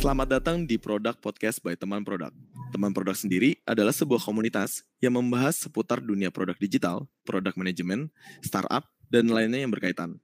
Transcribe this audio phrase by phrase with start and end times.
[0.00, 2.32] Selamat datang di Produk Podcast by Teman Produk.
[2.72, 8.08] Teman Produk sendiri adalah sebuah komunitas yang membahas seputar dunia produk digital, produk manajemen,
[8.40, 10.16] startup, dan lainnya yang berkaitan.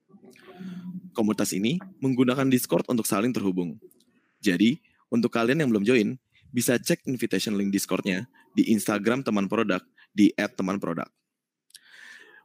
[1.12, 3.76] Komunitas ini menggunakan Discord untuk saling terhubung.
[4.40, 4.80] Jadi,
[5.12, 6.16] untuk kalian yang belum join,
[6.48, 8.24] bisa cek invitation link Discord-nya
[8.56, 11.12] di Instagram teman produk di @temanproduk.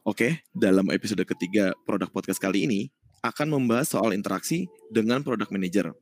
[0.03, 5.93] Oke, dalam episode ketiga produk podcast kali ini akan membahas soal interaksi dengan product manager,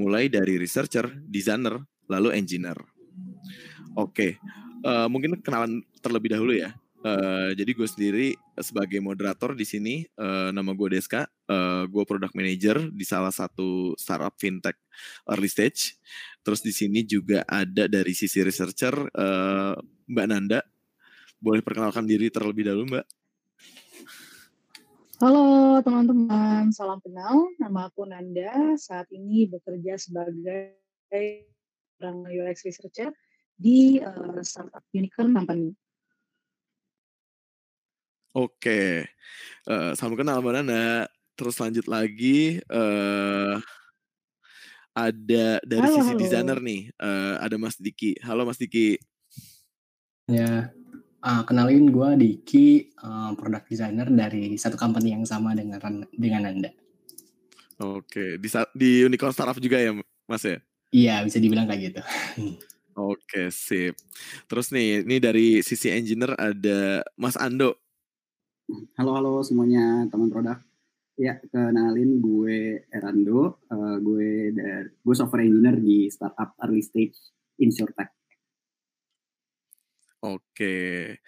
[0.00, 2.76] mulai dari researcher, designer, lalu engineer.
[3.94, 4.40] Oke,
[4.82, 6.72] uh, mungkin kenalan terlebih dahulu ya.
[7.04, 12.32] Uh, jadi gue sendiri sebagai moderator di sini, uh, nama gue Deska, uh, gue product
[12.32, 14.80] manager di salah satu startup fintech
[15.28, 16.00] early stage.
[16.40, 19.76] Terus di sini juga ada dari sisi researcher uh,
[20.08, 20.64] Mbak Nanda.
[21.36, 23.06] Boleh perkenalkan diri terlebih dahulu Mbak?
[25.22, 27.46] Halo teman-teman, salam kenal.
[27.62, 28.74] Nama aku Nanda.
[28.74, 30.74] Saat ini bekerja sebagai
[32.02, 33.14] orang UX researcher
[33.54, 35.70] di uh, startup Unicorn Company.
[38.34, 39.06] Oke,
[39.70, 41.06] uh, salam kenal Mbak Nanda.
[41.38, 43.62] Terus lanjut lagi, uh,
[44.98, 46.20] ada dari halo, sisi halo.
[46.26, 48.18] desainer nih, uh, ada Mas Diki.
[48.18, 48.98] Halo Mas Diki.
[50.26, 50.74] Ya,
[51.24, 55.80] Uh, kenalin gue Diki, uh, product designer dari satu company yang sama dengan
[56.12, 56.68] dengan Anda.
[57.80, 59.96] Oke, di di Unicorn Startup juga ya,
[60.28, 60.60] Mas ya?
[60.92, 62.00] Iya, bisa dibilang kayak gitu.
[63.16, 63.96] Oke, sip.
[64.44, 67.80] Terus nih, ini dari sisi engineer ada Mas Ando.
[69.00, 70.60] Halo, halo semuanya teman produk.
[71.16, 77.16] Ya, kenalin gue Erando, uh, gue dari gue software engineer di startup early stage
[77.56, 78.12] InsurTech.
[80.24, 81.20] Oke.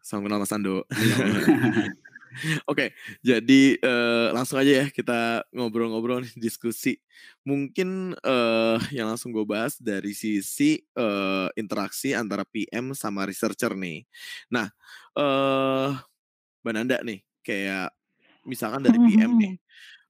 [0.00, 0.88] Salam kenal Mas Ando.
[2.70, 6.96] Oke, jadi uh, langsung aja ya kita ngobrol-ngobrol diskusi.
[7.44, 14.08] Mungkin uh, yang langsung gue bahas dari sisi uh, interaksi antara PM sama researcher nih.
[14.48, 14.72] Nah,
[15.12, 15.92] uh,
[16.64, 17.92] Mbak Nanda nih, kayak
[18.48, 19.60] misalkan dari PM nih,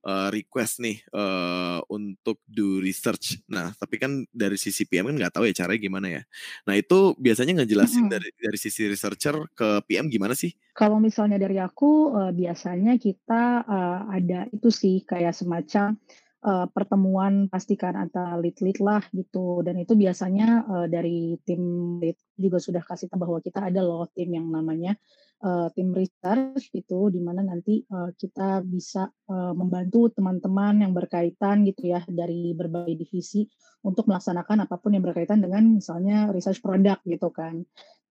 [0.08, 3.44] uh, request nih uh, untuk do research.
[3.44, 6.22] Nah, tapi kan dari sisi PM kan nggak tahu ya caranya gimana ya.
[6.64, 8.12] Nah, itu biasanya ngejelasin hmm.
[8.16, 10.56] dari dari sisi researcher ke PM gimana sih?
[10.72, 16.00] Kalau misalnya dari aku uh, biasanya kita uh, ada itu sih kayak semacam
[16.42, 22.58] uh, pertemuan pastikan antara lead-lead lah gitu dan itu biasanya uh, dari tim lead juga
[22.62, 24.94] sudah kasih tahu bahwa kita ada loh tim yang namanya
[25.44, 31.62] uh, tim research gitu di mana nanti uh, kita bisa uh, membantu teman-teman yang berkaitan
[31.66, 33.46] gitu ya dari berbagai divisi
[33.86, 37.62] untuk melaksanakan apa pun yang berkaitan dengan misalnya research produk gitu kan.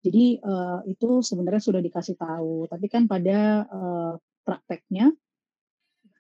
[0.06, 4.14] Jadi uh, itu sebenarnya sudah dikasih tahu, tapi kan pada uh,
[4.48, 5.12] prakteknya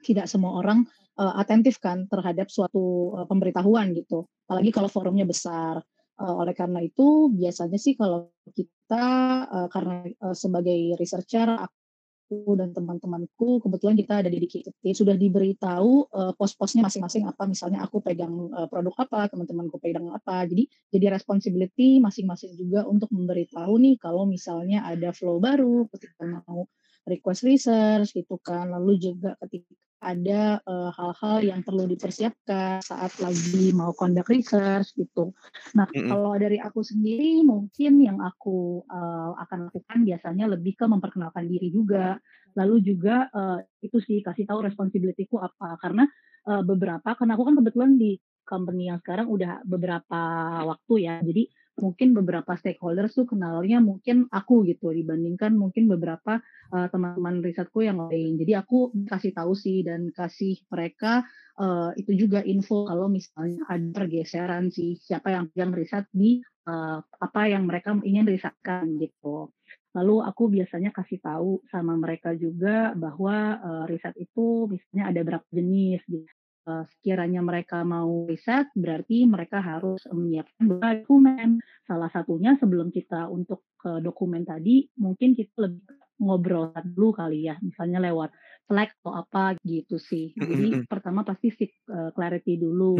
[0.04, 0.84] tidak semua orang
[1.16, 4.28] uh, atentif kan terhadap suatu uh, pemberitahuan gitu.
[4.48, 5.80] Apalagi kalau forumnya besar.
[6.18, 12.76] Uh, oleh karena itu biasanya sih kalau kita uh, karena uh, sebagai researcher aku dan
[12.76, 17.48] teman-temanku kebetulan kita ada dedicated team sudah diberitahu uh, pos-posnya masing-masing apa.
[17.48, 20.44] Misalnya aku pegang uh, produk apa teman-temanku pegang apa.
[20.44, 26.68] Jadi jadi responsibility masing-masing juga untuk memberitahu nih kalau misalnya ada flow baru ketika mau
[27.08, 33.74] request research gitu kan lalu juga ketika ada uh, hal-hal yang perlu dipersiapkan saat lagi
[33.74, 35.34] mau conduct research gitu.
[35.74, 36.10] Nah, mm-hmm.
[36.14, 41.74] kalau dari aku sendiri mungkin yang aku uh, akan lakukan biasanya lebih ke memperkenalkan diri
[41.74, 42.22] juga.
[42.54, 46.06] Lalu juga uh, itu sih kasih tahu responsibilityku apa karena
[46.46, 50.22] uh, beberapa karena aku kan kebetulan di company yang sekarang udah beberapa
[50.62, 51.20] waktu ya.
[51.26, 56.42] Jadi mungkin beberapa stakeholders tuh kenalnya mungkin aku gitu dibandingkan mungkin beberapa
[56.74, 58.36] uh, teman-teman risetku yang lain.
[58.42, 61.24] Jadi aku kasih tahu sih dan kasih mereka
[61.62, 67.00] uh, itu juga info kalau misalnya ada pergeseran sih siapa yang pegang riset di uh,
[67.00, 69.54] apa yang mereka ingin risetkan gitu.
[69.94, 75.48] Lalu aku biasanya kasih tahu sama mereka juga bahwa uh, riset itu misalnya ada berapa
[75.54, 76.28] jenis gitu
[76.68, 81.50] sekiranya mereka mau riset, berarti mereka harus menyiapkan beberapa dokumen.
[81.88, 87.56] Salah satunya sebelum kita untuk ke dokumen tadi, mungkin kita lebih ngobrol dulu kali ya,
[87.62, 88.34] misalnya lewat
[88.68, 90.36] Slack atau apa gitu sih.
[90.36, 93.00] Jadi pertama pasti seek uh, clarity dulu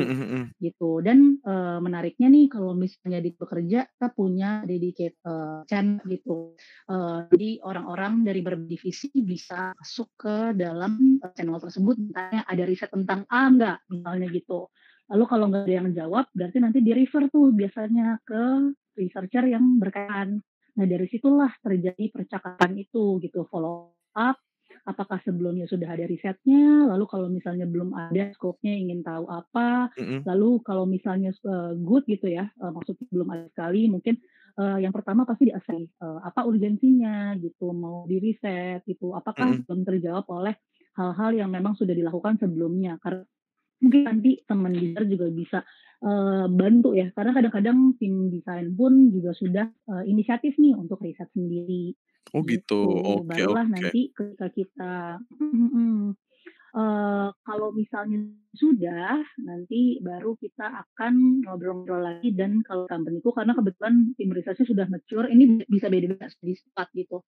[0.64, 1.04] gitu.
[1.04, 6.56] Dan uh, menariknya nih kalau misalnya di bekerja kita punya dedicated uh, channel gitu.
[6.88, 13.28] Uh, jadi orang-orang dari berdivisi bisa masuk ke dalam channel tersebut misalnya ada riset tentang
[13.28, 14.72] A enggak misalnya gitu.
[15.12, 19.80] Lalu kalau nggak ada yang jawab, berarti nanti di refer tuh biasanya ke researcher yang
[19.80, 20.44] berkaitan.
[20.78, 24.38] Nah dari situlah terjadi percakapan itu gitu, follow up
[24.88, 30.28] apakah sebelumnya sudah ada risetnya, lalu kalau misalnya belum ada scope-nya ingin tahu apa, Mhm.
[30.28, 34.16] lalu kalau misalnya eee, good gitu ya, eee, maksudnya belum ada sekali mungkin,
[34.60, 39.68] eee, yang pertama pasti di-assess, eee, apa urgensinya gitu, mau di-riset gitu, apakah Mhm.
[39.68, 40.56] belum terjawab oleh
[41.00, 42.96] hal-hal yang memang sudah dilakukan sebelumnya.
[43.04, 43.24] Karena
[43.84, 45.60] mungkin nanti teman desainer juga bisa,
[46.04, 51.30] eee, bantu ya, karena kadang-kadang tim desain pun juga sudah, eee, inisiatif nih untuk riset
[51.36, 51.94] sendiri,
[52.34, 53.22] Oh gitu, gitu.
[53.22, 53.72] oke Barulah oke.
[53.72, 54.94] nanti ketika kita
[55.40, 55.98] mhm mhm,
[56.78, 58.20] eee, kalau misalnya
[58.58, 64.88] sudah, nanti baru kita akan ngobrol-ngobrol lagi dan kalau company-ku karena kebetulan tim risetnya sudah
[64.92, 67.24] mature, ini bisa beda-beda di Squad gitu,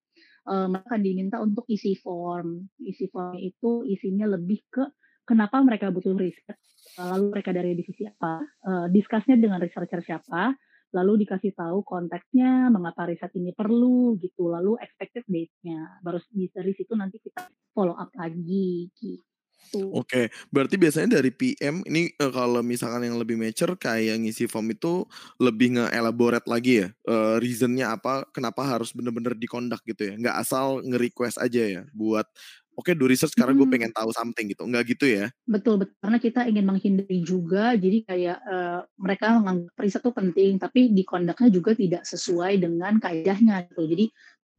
[0.49, 2.67] eee, mereka akan diminta untuk isi form.
[2.83, 4.85] Isi form itu isinya lebih ke
[5.29, 6.57] kenapa mereka butuh riset,
[6.97, 8.41] lalu mereka dari divisi apa,
[8.89, 10.57] discuss-nya dengan researcher siapa,
[10.97, 16.01] lalu dikasih tahu konteksnya, mengapa riset ini perlu gitu, lalu expected date-nya.
[16.01, 17.45] Baru dari situ nanti kita
[17.77, 20.01] follow up lagi, gitu.
[20.05, 24.69] Oke, berarti biasanya dari PM ini, eee, kalau misalkan yang lebih mature kayak ngisi form
[24.69, 25.01] itu
[25.41, 30.85] lebih nge-elaborate lagi ya, eee, reason-nya apa, kenapa harus bener-bener di-conduct gitu ya, nggak asal
[30.85, 32.29] nge-request aja ya buat,
[32.79, 33.71] "Oke do research karena gue Mhm.
[33.71, 35.31] pengen tahu something," gitu, nggak gitu ya?
[35.47, 40.51] Betul betul, karena kita ingin menghindari juga jadi kayak, eee, mereka menganggap riset itu penting,
[40.59, 43.81] tapi di-conduct-nya juga tidak sesuai dengan kaedahnya gitu.
[43.87, 44.05] Jadi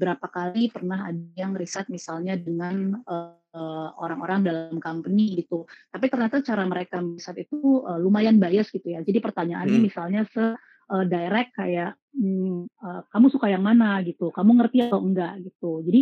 [0.01, 6.39] berapa kali pernah ada yang riset misalnya dengan, eee, orang-orang dalam company gitu, tapi ternyata
[6.43, 9.05] cara mereka riset itu, eee, lumayan bias gitu ya.
[9.05, 9.85] Jadi pertanyaannya Mhm.
[9.85, 10.43] misalnya se
[10.91, 15.71] eee, direct kayak, mmm, eee, "Kamu suka yang mana?" Gitu, "Kamu ngerti atau enggak?" Gitu.
[15.87, 16.01] Jadi,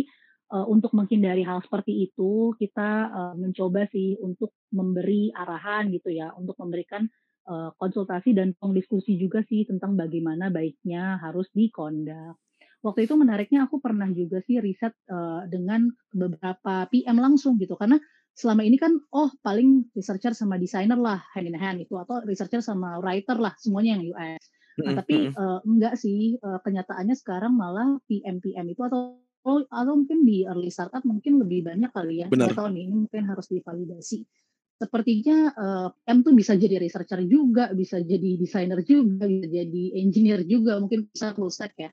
[0.53, 6.33] eee, untuk menghindari hal seperti itu, kita, eee, mencoba sih untuk memberi arahan gitu ya,
[6.37, 7.07] untuk memberikan,
[7.49, 12.37] eee, konsultasi dan diskusi juga sih tentang bagaimana baiknya harus di-conduct.
[12.85, 17.99] Waktu itu menariknya aku pernah juga sih riset, eee, dengan beberapa PM langsung gitu, karena
[18.39, 22.63] selama ini kan, oh paling researcher sama desainer lah hand in hand itu, atau researcher
[22.63, 24.39] sama writer lah semuanya yang UX.
[24.87, 30.23] Nah Mhm tapi, eee, enggak sih, eee, kenyataannya sekarang malah PM-PM itu atau atau mungkin
[30.27, 32.59] di early startup mungkin lebih banyak kali ya, nggak Bener.
[32.59, 34.23] tahu nih, ini mungkin harus divalidasi.
[34.79, 40.41] Sepertinya, eee, PM tuh bisa jadi researcher juga, bisa jadi desainer juga, bisa jadi engineer
[40.47, 41.89] juga, mungkin bisa full stack ya.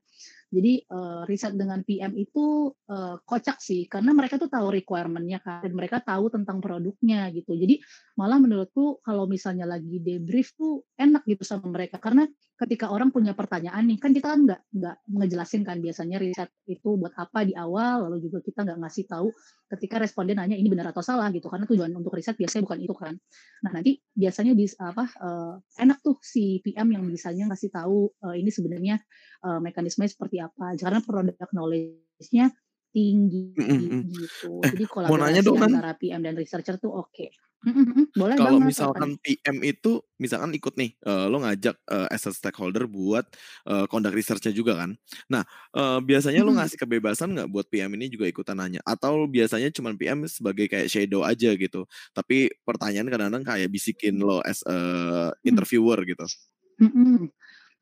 [0.55, 5.59] Jadi, eee, riset dengan PM itu, eee, kocak sih, karena mereka tuh tahu requirement-nya kan,
[5.67, 7.51] dan mereka tahu tentang produknya gitu.
[7.59, 7.83] Jadi
[8.15, 12.25] malah menurutku kalau misalnya lagi debrief tuh enak gitu sama mereka, karena
[12.57, 16.95] ketika orang punya pertanyaan nih, kan kita kan nggak nggak ngejelasin kan biasanya riset itu
[16.97, 19.29] buat apa di awal, lalu juga kita nggak ngasih tahu
[19.67, 22.95] ketika responden nanya ini benar atau salah gitu, karena tujuan untuk riset biasanya bukan itu
[22.95, 23.15] kan.
[23.67, 25.55] Nah nanti biasanya dis apa, eee,
[25.85, 28.97] enak tuh si PM yang bisanya ngasih tahu, eee, ini sebenarnya,
[29.45, 32.47] eee, mekanismenya seperti apa, karena product knowledge-nya
[32.95, 34.01] tinggi Mhm mhm.
[34.05, 34.65] gitu.
[34.67, 37.27] Eh, Jadi mau nanya kolaborasi dong antara PM dan researcher tuh oke.
[37.67, 39.17] Mhm mhm, boleh Kalau apa misalkan nih?
[39.25, 43.25] PM itu misalkan ikut nih, eee, lo ngajak, eee, as a stakeholder buat,
[43.65, 44.93] eee, conduct research-nya juga kan.
[45.33, 45.41] Nah,
[45.73, 46.61] eee, biasanya lo Mhm.
[46.61, 48.85] ngasih kebebasan nggak buat PM ini juga ikutan nanya?
[48.85, 54.45] Atau biasanya cuman PM sebagai kayak shadow aja gitu, tapi pertanyaan kadang-kadang kayak bisikin lo
[54.45, 54.77] as a
[55.41, 56.29] interviewer gitu?
[56.79, 57.31] Mhm.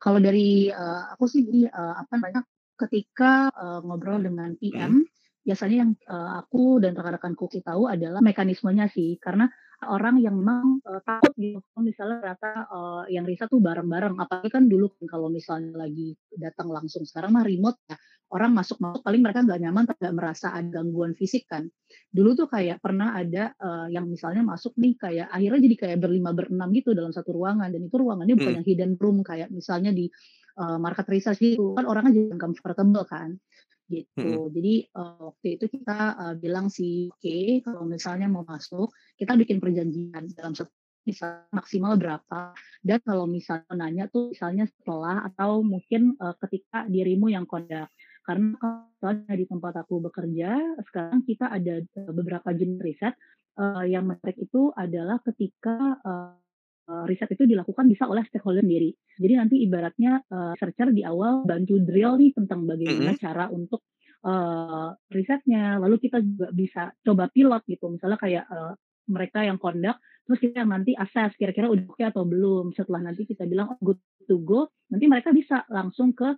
[0.01, 2.41] Kalau dari, eee, aku sih jadi, eee, apa namanya,
[2.75, 4.51] ketika, eee, ngobrol dengan.
[4.59, 5.03] PM,
[5.45, 9.47] biasanya yang, eee, aku dan rekan-rekanku tahu adalah mekanismenya sih, karena
[9.91, 14.65] orang yang memang, eee, takut gitu misalnya ternyata, eee, yang riset tuh bareng-bareng, apalagi kan
[14.71, 17.97] dulu kalau misalnya lagi datang langsung, sekarang mah remote ya,
[18.31, 21.67] orang masuk-masuk paling mereka nggak nyaman, nggak merasa ada gangguan fisik kan.
[22.11, 26.31] Dulu tuh kayak pernah ada, eee, yang misalnya masuk nih kayak akhirnya jadi kayak berlima,
[26.37, 28.61] berenam gitu dalam satu ruangan, dan itu ruangannya bukan Mhm.
[28.61, 30.07] yang hidden room kayak misalnya di,
[30.59, 33.37] eee, market research gitu, kan orangnya jadi uncomfortable kan,
[33.89, 34.49] Gitu.
[34.49, 38.89] Jadi, eee, waktu itu kita, eee, bilang sih, "Oke, kalau misalnya mau masuk,
[39.21, 40.57] kita bikin perjanjian dalam
[41.05, 47.29] misal maksimal berapa, dan kalau misalnya nanya tuh misalnya setelah atau mungkin, eee, ketika dirimu
[47.29, 47.93] yang conduct."
[48.25, 50.57] Karena kalau di tempat aku bekerja,
[50.89, 53.13] sekarang kita ada, beberapa jenis riset,
[53.61, 56.33] eee, yang menarik itu adalah ketika, eee,
[57.09, 58.93] riset itu dilakukan bisa oleh stakeholder sendiri.
[59.17, 63.17] Jadi nanti ibaratnya, eee, researcher di awal bantu drill nih tentang bagaimana Mhm.
[63.17, 63.81] cara untuk,
[64.25, 68.73] eee, risetnya, lalu kita juga bisa coba pilot gitu, misalnya kayak, eee,
[69.05, 72.73] mereka yang conduct, terus kita nanti assess kira-kira udah oke atau belum.
[72.73, 76.33] Setelah nanti kita bilang, "Oh good to go," nanti mereka bisa langsung ke,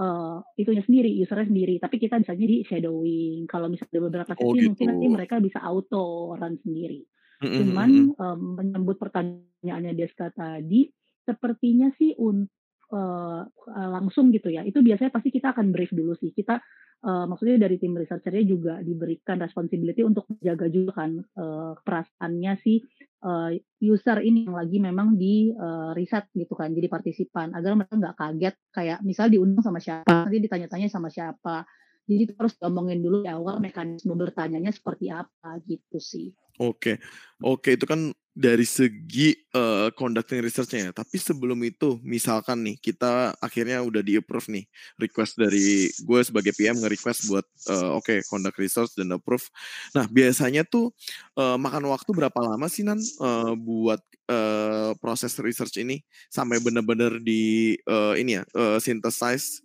[0.00, 3.44] eee, itunya sendiri, user-nya sendiri, tapi kita bisanya di-shadowing.
[3.50, 4.66] Kalau misalnya beberapa Oh sesi gitu.
[4.66, 7.04] mungkin nanti mereka bisa auto run sendiri.
[7.42, 10.88] Mhm mhm Cuman, mmm, menyambut pertanyaannya Deska tadi,
[11.24, 12.44] sepertinya sih un
[12.90, 16.34] eee eee, langsung gitu ya, itu biasanya pasti kita akan brief dulu sih.
[16.34, 16.58] Kita,
[17.06, 22.82] uh, maksudnya dari tim researchernya juga diberikan responsibility untuk menjaga juga kan uh, perasaannya si
[23.24, 27.54] uh, user ini yang lagi memang di uh, riset gitu kan jadi partisipan.
[27.54, 31.62] Agar mereka nggak kaget kayak misal diundang sama siapa nanti ditanya-tanya sama siapa
[32.10, 36.34] jadi terus ngomongin dulu di awal mekanisme bertanyanya seperti apa gitu sih.
[36.60, 37.00] Oke,
[37.40, 40.92] oke itu kan dari segi uh, conducting research-nya ya.
[40.92, 44.64] Tapi sebelum itu, misalkan nih kita akhirnya udah di approve nih
[45.00, 49.48] request dari gue sebagai PM nge-request buat uh, oke okay, conduct research dan approve.
[49.96, 50.92] Nah biasanya tuh
[51.40, 57.24] uh, makan waktu berapa lama sih nan uh, buat uh, proses research ini sampai benar-benar
[57.24, 59.64] di uh, ini ya uh, synthesize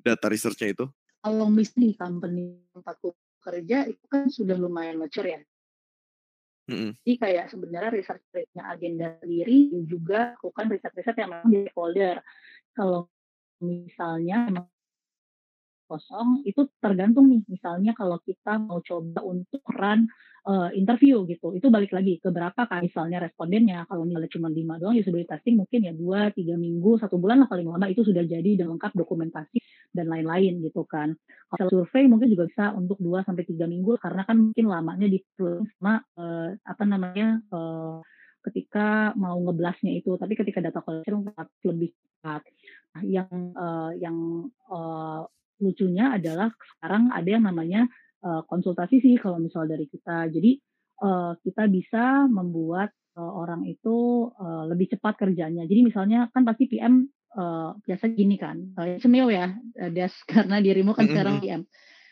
[0.00, 0.88] data research-nya itu?
[1.20, 3.08] Kalau misalnya di company tempatku
[3.40, 5.40] kerja itu kan sudah lumayan mature ya.
[6.70, 6.90] Mm-hmm.
[7.02, 12.16] Jadi kayak sebenarnya research rate-nya agenda sendiri juga bukan riset-riset yang memang jadi folder.
[12.72, 13.10] Kalau
[13.60, 14.68] misalnya
[15.90, 20.06] kosong itu tergantung nih misalnya kalau kita mau coba untuk run
[20.46, 24.78] uh, interview gitu itu balik lagi ke berapa kan misalnya respondennya kalau misalnya cuma lima
[24.78, 28.22] doang sudah testing mungkin ya dua tiga minggu satu bulan lah paling lama itu sudah
[28.22, 29.58] jadi dan lengkap dokumentasi
[29.90, 31.14] dan lain-lain gitu kan
[31.50, 35.18] kalau survei mungkin juga bisa untuk dua sampai tiga minggu karena kan mungkin lamanya di
[35.34, 37.98] sama uh, apa namanya uh,
[38.40, 41.26] ketika mau ngeblasnya itu tapi ketika data collection
[41.66, 42.42] lebih cepat
[42.96, 45.26] nah, yang uh, yang uh,
[45.60, 47.84] lucunya adalah sekarang ada yang namanya
[48.24, 50.28] uh, konsultasi sih kalau misal dari kita.
[50.32, 50.56] Jadi
[51.04, 55.68] uh, kita bisa membuat orang itu uh, lebih cepat kerjanya.
[55.68, 57.04] Jadi misalnya kan pasti PM
[57.36, 61.62] uh, biasa gini kan, uh, cemil ya, uh, Des, karena dirimu kan sekarang PM.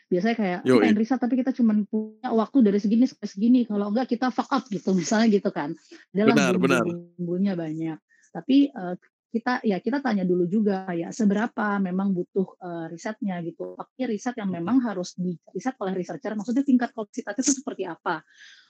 [0.09, 3.61] Biasanya kayak Yo, pengen riset tapi kita cuma punya waktu dari segini sampai segini.
[3.69, 5.77] Kalau enggak kita fuck up gitu, misalnya gitu kan.
[6.17, 7.97] Adalah bumbu-bumbunya banyak.
[8.33, 8.97] Tapi uh,
[9.29, 13.77] kita ya kita tanya dulu juga kayak seberapa memang butuh uh, risetnya gitu.
[13.77, 18.25] Tapi riset yang memang harus di riset oleh researcher, maksudnya tingkat kompleksitasnya itu seperti apa?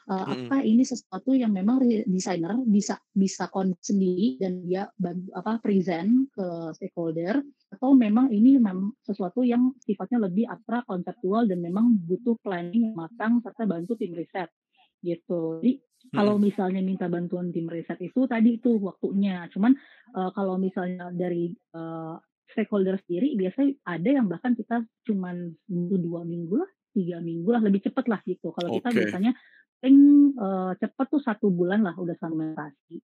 [0.09, 0.49] Uh, hmm.
[0.49, 6.33] Apa ini sesuatu yang memang desainer bisa bisa kon sendiri dan dia bantu, apa present
[6.33, 7.37] ke stakeholder
[7.69, 12.97] atau memang ini memang sesuatu yang sifatnya lebih abstrak, konseptual dan memang butuh planning yang
[12.97, 14.49] matang serta bantu tim riset
[15.05, 15.61] gitu.
[15.61, 15.77] Jadi
[16.09, 19.45] kalau misalnya minta bantuan tim riset itu tadi itu waktunya.
[19.53, 19.77] Cuman
[20.17, 22.17] uh, kalau misalnya dari uh,
[22.49, 27.61] stakeholder sendiri biasanya ada yang bahkan kita cuman butuh dua minggu lah, tiga minggu lah
[27.61, 28.49] lebih cepat lah gitu.
[28.49, 28.81] Kalau okay.
[28.81, 29.31] kita biasanya
[29.79, 29.99] paling
[30.35, 32.99] uh, cepat tuh satu bulan lah udah sanitasi.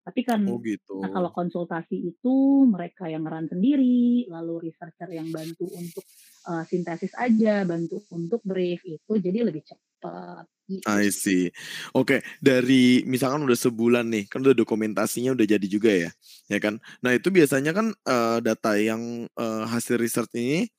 [0.00, 0.96] Tapi kan oh gitu.
[1.04, 6.04] nah kalau konsultasi itu mereka yang ngeran sendiri, lalu researcher yang bantu untuk
[6.48, 10.48] uh, sintesis aja, bantu untuk brief itu jadi lebih cepat.
[10.64, 10.86] Gitu.
[10.88, 11.52] I see.
[11.92, 12.20] Oke, okay.
[12.40, 16.10] dari misalkan udah sebulan nih, kan udah dokumentasinya udah jadi juga ya,
[16.48, 16.80] ya kan?
[17.04, 20.70] Nah itu biasanya kan uh, data yang uh, hasil research ini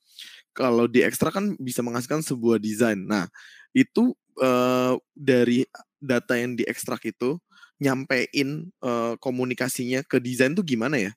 [0.52, 3.00] kalau diekstrak kan bisa menghasilkan sebuah desain.
[3.00, 3.28] Nah
[3.72, 5.66] itu uh, dari
[5.98, 7.36] data yang diekstrak itu
[7.82, 11.12] nyampein uh, komunikasinya ke desain tuh gimana ya?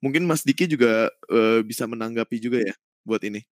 [0.00, 3.44] Mungkin Mas Diki juga uh, bisa menanggapi juga ya buat ini.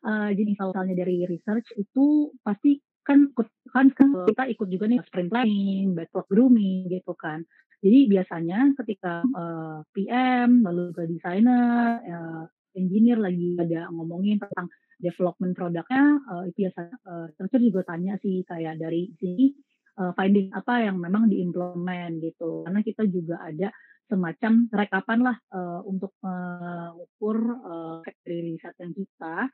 [0.00, 3.28] Uh, jadi kalau misalnya dari research itu pasti kan
[3.72, 3.92] kan
[4.28, 7.44] kita ikut juga nih sprint planning, backlog grooming gitu kan.
[7.80, 12.44] Jadi biasanya ketika uh, PM lalu ke desainer, uh,
[12.76, 14.68] engineer lagi ada ngomongin tentang
[15.00, 19.52] development produknya, uh, itu biasa uh, juga tanya sih kayak dari sini
[19.98, 22.62] uh, finding apa yang memang diimplement gitu.
[22.68, 23.72] Karena kita juga ada
[24.06, 29.48] semacam rekapan lah uh, untuk mengukur uh, dari riset yang kita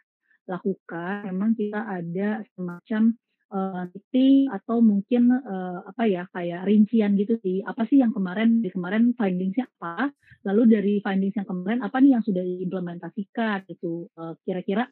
[0.51, 1.29] lakukan.
[1.31, 3.15] Memang kita ada semacam
[3.53, 8.63] uh, meeting atau mungkin uh, apa ya kayak rincian gitu sih apa sih yang kemarin
[8.63, 10.11] di kemarin findingsnya apa
[10.47, 14.87] lalu dari findings yang kemarin apa nih yang sudah diimplementasikan gitu uh, kira-kira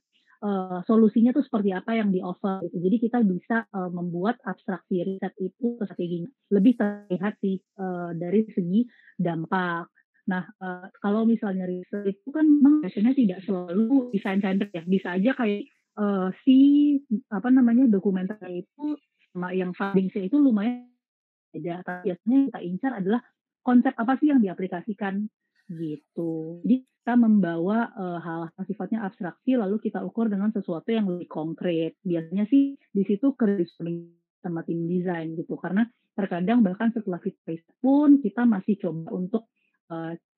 [0.44, 2.76] uh, solusinya tuh seperti apa yang di offer gitu.
[2.84, 6.28] Jadi kita bisa uh, membuat abstraksi riset itu strateginya.
[6.52, 8.84] Lebih terlihat sih uh, dari segi
[9.16, 9.88] dampak.
[10.28, 15.08] Nah, uh, kalau misalnya riset itu kan memang biasanya tidak selalu desain center ya, bisa
[15.16, 15.64] aja kayak
[15.96, 16.58] uh, si
[17.32, 18.84] apa namanya dokumentasi itu
[19.32, 20.88] sama yang fundingsnya itu lumayan
[21.52, 21.82] beda.
[21.82, 23.20] Tapi biasanya kita incar adalah
[23.64, 25.24] konsep apa sih yang diaplikasikan?
[25.64, 26.60] Gitu.
[26.60, 31.28] Jadi kita membawa uh, hal hal sifatnya abstraksi lalu kita ukur dengan sesuatu yang lebih
[31.28, 32.00] konkret.
[32.00, 33.60] Biasanya sih di situ kerja
[34.40, 35.84] sama tim desain gitu karena
[36.16, 37.36] terkadang bahkan setelah fit
[37.84, 39.52] pun kita masih coba untuk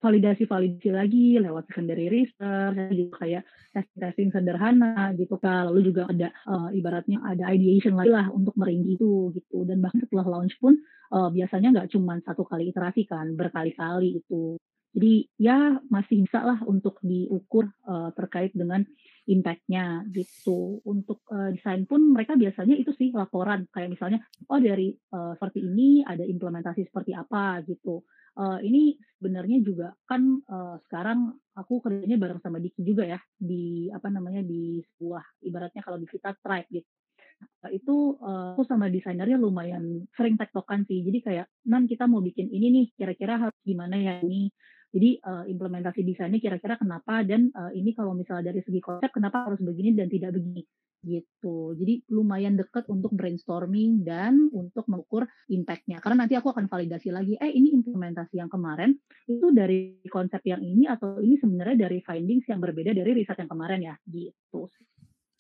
[0.02, 3.42] validasi-validasi lagi lewat secondary research, juga kayak
[3.74, 5.70] testing-testing sederhana gitu kan.
[5.70, 9.62] Lalu juga ada uh, ibaratnya ada ideation lagi lah untuk merinci itu gitu.
[9.62, 10.74] Dan bahkan setelah launch pun
[11.14, 14.58] uh, biasanya nggak cuma satu kali iterasi kan, berkali-kali itu.
[14.96, 18.80] Jadi ya masih bisa lah untuk diukur uh, terkait dengan
[19.28, 20.80] impact-nya gitu.
[20.88, 25.60] Untuk uh, desain pun mereka biasanya itu sih laporan kayak misalnya oh dari uh, seperti
[25.60, 28.08] ini ada implementasi seperti apa gitu.
[28.40, 33.92] Uh, ini sebenarnya juga kan uh, sekarang aku kerjanya bareng sama Diki juga ya di
[33.92, 36.88] apa namanya di sebuah ibaratnya kalau di kita tribe gitu.
[37.36, 41.04] Nah, itu uh, aku sama desainernya lumayan sering tektokan sih.
[41.04, 44.48] Jadi kayak, "Nan kita mau bikin ini nih, kira-kira harus gimana ya ini?"
[44.94, 49.44] Jadi uh, implementasi desainnya kira-kira kenapa dan uh, ini kalau misalnya dari segi konsep kenapa
[49.44, 50.62] harus begini dan tidak begini
[51.06, 51.76] gitu.
[51.78, 56.02] Jadi lumayan dekat untuk brainstorming dan untuk mengukur impact-nya.
[56.02, 58.98] Karena nanti aku akan validasi lagi, eh ini implementasi yang kemarin
[59.30, 63.50] itu dari konsep yang ini atau ini sebenarnya dari findings yang berbeda dari riset yang
[63.50, 64.66] kemarin ya gitu.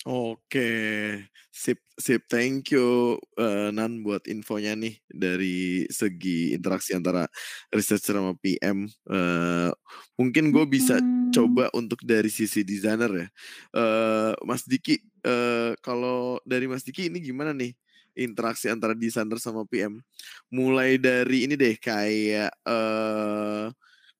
[0.06, 0.70] Oke,
[1.50, 2.30] sip, sip.
[2.30, 7.26] Thank you, uh, Nan, buat infonya nih dari segi interaksi antara
[7.74, 8.86] researcher sama PM.
[9.02, 9.74] Uh,
[10.14, 11.34] mungkin gue bisa hmm.
[11.34, 13.28] coba untuk dari sisi desainer ya.
[13.74, 17.74] Uh, Mas Diki, uh, kalau dari Mas Diki ini gimana nih
[18.14, 19.98] interaksi antara desainer sama PM?
[20.54, 23.74] Mulai dari ini deh kayak uh,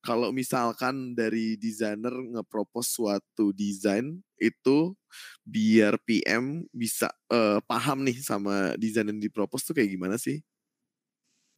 [0.06, 4.94] kalau misalkan dari desainer ngepropose suatu desain itu
[5.42, 10.38] biar PM bisa uh, paham nih sama desain yang dipropose tuh kayak gimana sih?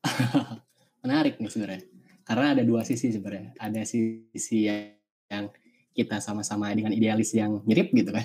[1.04, 1.82] Menarik nih sebenarnya.
[2.24, 3.52] Karena ada dua sisi sebenarnya.
[3.60, 5.52] Ada sisi yang
[5.92, 8.24] kita sama-sama dengan idealis yang mirip gitu kan.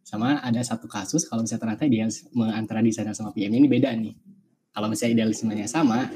[0.00, 2.08] Sama ada satu kasus kalau misalnya ternyata dia
[2.56, 4.16] antara desainer sama PM ini beda nih
[4.70, 6.06] kalau misalnya idealismenya sama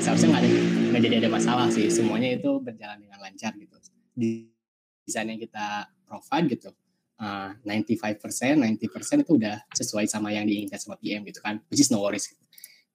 [0.00, 3.76] seharusnya nggak ada jadi ada masalah sih semuanya itu berjalan dengan lancar gitu
[4.16, 6.70] desain yang kita provide gitu
[7.20, 11.88] uh, 95% 90% itu udah sesuai sama yang diinginkan sama PM gitu kan which is
[11.92, 12.44] no worries gitu.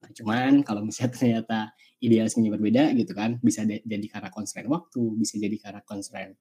[0.01, 1.59] nah, cuman kalau misalnya ternyata
[2.01, 6.33] idealismenya berbeda gitu kan bisa jadi karena constraint waktu bisa jadi karena constraint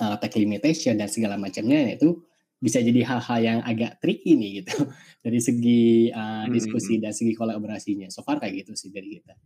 [0.00, 2.22] uh, tech limitation dan segala macamnya itu
[2.64, 4.88] bisa jadi hal-hal yang agak tricky nih gitu
[5.24, 8.08] dari segi uh, diskusi dan segi kolaborasinya.
[8.08, 9.36] So far kayak gitu sih dari kita.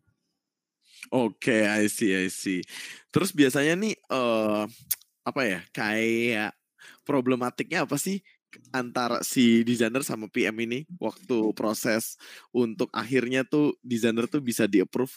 [1.10, 2.62] Oke, okay, I see, I see.
[3.10, 4.70] Terus biasanya nih uh,
[5.26, 6.54] apa ya kayak
[7.02, 8.22] problematiknya apa sih
[8.70, 12.16] antara si desainer sama PM ini waktu proses
[12.54, 15.12] untuk akhirnya tuh desainer tuh bisa di approve?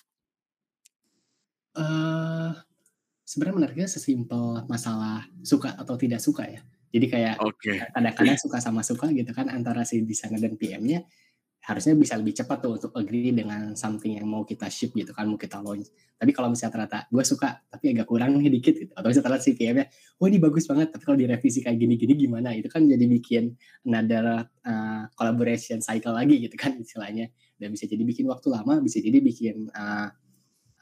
[1.72, 2.52] Uh,
[3.24, 6.62] sebenarnya menariknya sesimpel masalah suka atau tidak suka ya.
[6.92, 7.88] Jadi kayak okay.
[7.96, 11.08] kadang-kadang suka sama suka gitu kan antara si desainer dan PM-nya
[11.62, 15.30] harusnya bisa lebih cepat tuh untuk agree dengan something yang mau kita ship gitu kan
[15.30, 15.94] mau kita launch.
[16.18, 19.46] Tapi kalau misalnya ternyata gue suka tapi agak kurang nih dikit gitu atau misalnya ternyata
[19.46, 19.86] si PM-nya,
[20.18, 22.50] oh ini bagus banget tapi kalau direvisi kayak gini-gini gimana?
[22.58, 23.54] Itu kan jadi bikin
[23.86, 27.30] another uh, collaboration cycle lagi gitu kan istilahnya
[27.62, 30.10] dan bisa jadi bikin waktu lama, bisa jadi bikin uh,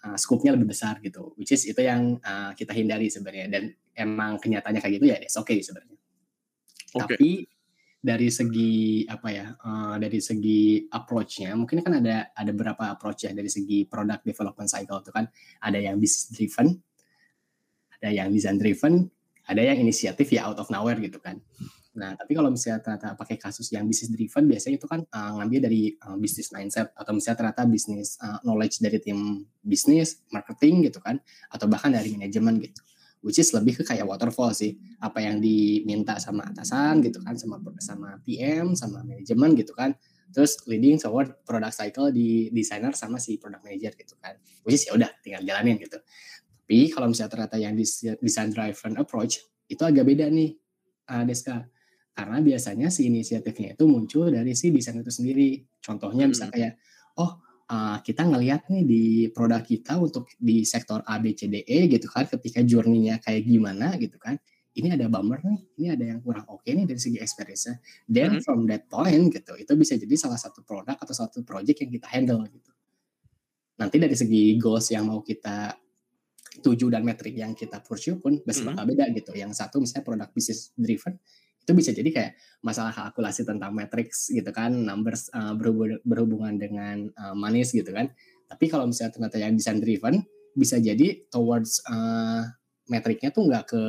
[0.08, 1.36] uh, scope-nya lebih besar gitu.
[1.36, 3.64] Which is itu yang uh, kita hindari sebenarnya dan
[4.00, 5.99] emang kenyataannya kayak gitu ya, it's okay sebenarnya.
[6.94, 7.02] Okay.
[7.02, 7.32] Tapi
[8.00, 13.36] dari segi apa ya, uh, dari segi approach-nya, mungkin kan ada ada beberapa approach ya
[13.36, 15.28] dari segi product development cycle itu kan
[15.60, 16.80] ada yang business driven,
[18.00, 19.04] ada yang design driven,
[19.44, 21.44] ada yang inisiatif ya out of nowhere gitu kan.
[22.00, 25.68] Nah, tapi kalau misalnya ternyata pakai kasus yang business driven, biasanya itu kan uh, ngambil
[25.68, 31.04] dari uh, business mindset atau misalnya ternyata business uh, knowledge dari tim bisnis, marketing gitu
[31.04, 31.20] kan,
[31.52, 32.80] atau bahkan dari manajemen gitu
[33.20, 34.76] which is lebih ke kayak waterfall sih.
[35.04, 39.96] Apa yang diminta sama atasan gitu kan sama sama PM sama manajemen gitu kan.
[40.30, 44.38] Terus leading toward product cycle di designer sama si product manager gitu kan.
[44.64, 46.00] Which is ya udah tinggal jalanin gitu.
[46.70, 47.74] Tapi kalau misalnya ternyata yang
[48.22, 50.54] design driven approach itu agak beda nih
[51.10, 51.66] uh, Deska.
[52.14, 55.66] Karena biasanya si inisiatifnya itu muncul dari si desain itu sendiri.
[55.82, 56.34] Contohnya hmm.
[56.36, 56.78] bisa kayak
[57.18, 61.62] oh uh, kita ngelihat nih di produk kita untuk di sektor A, B, C, D,
[61.64, 64.42] E gitu kan, ketika journey-nya kayak gimana gitu kan,
[64.78, 67.76] ini ada bummer nih, ini ada yang kurang oke okay nih dari segi experience-nya.
[68.10, 68.44] Then hmm.
[68.46, 72.08] from that point gitu, itu bisa jadi salah satu produk atau satu project yang kita
[72.10, 72.72] handle gitu.
[73.80, 75.72] Nanti dari segi goals yang mau kita
[76.60, 79.32] tuju dan metrik yang kita pursue pun bisa bakal beda gitu.
[79.32, 81.16] Yang satu misalnya produk business driven,
[81.64, 82.32] itu bisa jadi kayak
[82.66, 85.54] masalah kalkulasi tentang matrix gitu kan numbers uh,
[86.04, 88.12] berhubungan dengan uh, manis gitu kan
[88.50, 90.26] tapi kalau misalnya ternyata yang design driven
[90.58, 92.42] bisa jadi towards uh,
[92.90, 93.84] metriknya tuh nggak ke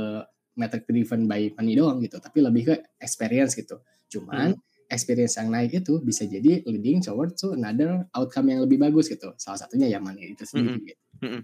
[0.60, 3.80] metric driven by money doang gitu tapi lebih ke experience gitu
[4.12, 4.92] cuman hmm.
[4.92, 9.32] experience yang naik itu bisa jadi leading towards to another outcome yang lebih bagus gitu
[9.40, 10.86] salah satunya ya money itu sendiri hmm.
[10.86, 11.42] gitu hmm.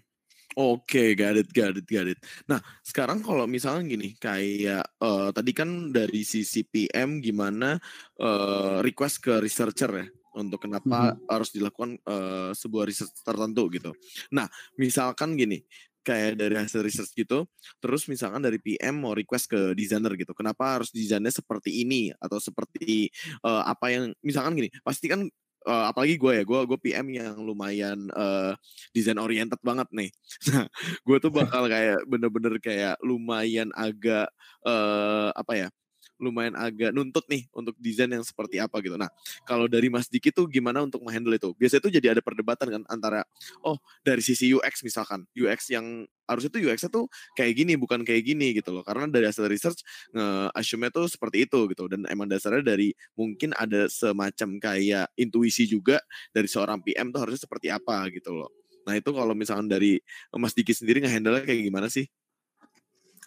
[0.57, 2.17] Oke, got it, got it, got it.
[2.49, 7.77] Nah, sekarang kalau misalnya gini, kayak uh, tadi kan dari sisi PM gimana
[8.25, 11.29] uh, request ke researcher ya untuk kenapa mm -hmm.
[11.29, 13.93] harus dilakukan uh, sebuah riset tertentu gitu.
[14.33, 14.49] Nah,
[14.81, 15.61] misalkan gini,
[16.01, 17.45] kayak dari hasil research gitu,
[17.77, 22.41] terus misalkan dari PM mau request ke designer gitu, kenapa harus desainnya seperti ini atau
[22.41, 23.13] seperti
[23.45, 25.29] uh, apa yang misalkan gini, pasti kan
[25.67, 28.55] uh, apalagi gue ya, gue gue PM yang lumayan uh,
[28.95, 30.11] design oriented banget nih.
[30.55, 30.67] Nah,
[31.03, 34.31] gue tuh bakal kayak bener-bener kayak lumayan agak
[34.63, 35.69] uh, apa ya?
[36.17, 38.97] Lumayan agak nuntut nih untuk desain yang seperti apa gitu.
[38.97, 39.09] Nah,
[39.45, 41.53] kalau dari Mas Diki tuh gimana untuk menghandle itu?
[41.57, 43.21] Biasanya tuh jadi ada perdebatan kan antara
[43.65, 47.07] oh dari sisi UX misalkan, UX yang harusnya tuh UX-nya tuh
[47.39, 48.83] kayak gini bukan kayak gini gitu loh.
[48.83, 49.81] Karena dari hasil research
[50.13, 56.03] nge-assume tuh seperti itu gitu dan emang dasarnya dari mungkin ada semacam kayak intuisi juga
[56.35, 58.51] dari seorang PM tuh harusnya seperti apa gitu loh.
[58.87, 59.99] Nah, itu kalau misalkan dari
[60.31, 62.07] Mas Diki sendiri nge-handle kayak gimana sih?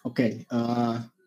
[0.00, 1.19] Oke, okay, uh, eh,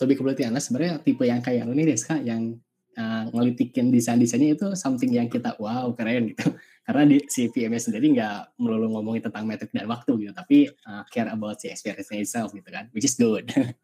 [0.00, 2.56] to be completely honest sebenarnya tipe yang kayak lu nih Deska yang
[2.96, 6.48] uh, ngelitikin desain-desainnya itu something yang kita wow keren gitu.
[6.88, 11.04] Karena di si PM sendiri nggak melulu ngomongin tentang metrik dan waktu gitu tapi uh,
[11.12, 13.46] care about si experience itself gitu kan which is good.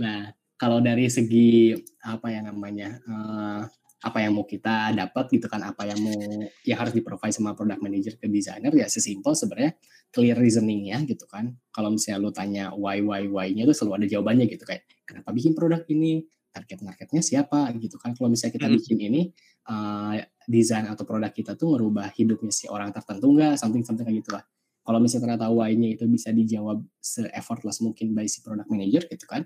[0.00, 3.60] Nah kalau dari segi apa yang namanya uh,
[4.00, 6.16] apa yang mau kita dapat gitu kan apa yang mau
[6.64, 9.76] yang harus di provide sama product manager ke designer ya sesimpel sebenarnya
[10.08, 11.52] clear reasoningnya gitu kan.
[11.68, 15.58] Kalau misalnya lu tanya why why why-nya tuh selalu ada jawabannya gitu kayak kenapa bikin
[15.58, 16.22] produk ini?
[16.50, 17.70] Target marketnya siapa?
[17.78, 18.14] Gitu kan.
[18.14, 18.76] Kalau misalnya kita hmm.
[18.78, 19.22] bikin ini
[19.70, 23.58] uh, desain atau produk kita tuh ngerubah hidupnya si orang tertentu nggak?
[23.58, 24.46] Something something kayak gitu lah
[24.80, 29.44] kalau misalnya ternyata why-nya itu bisa dijawab se-effortless mungkin by si product manager gitu kan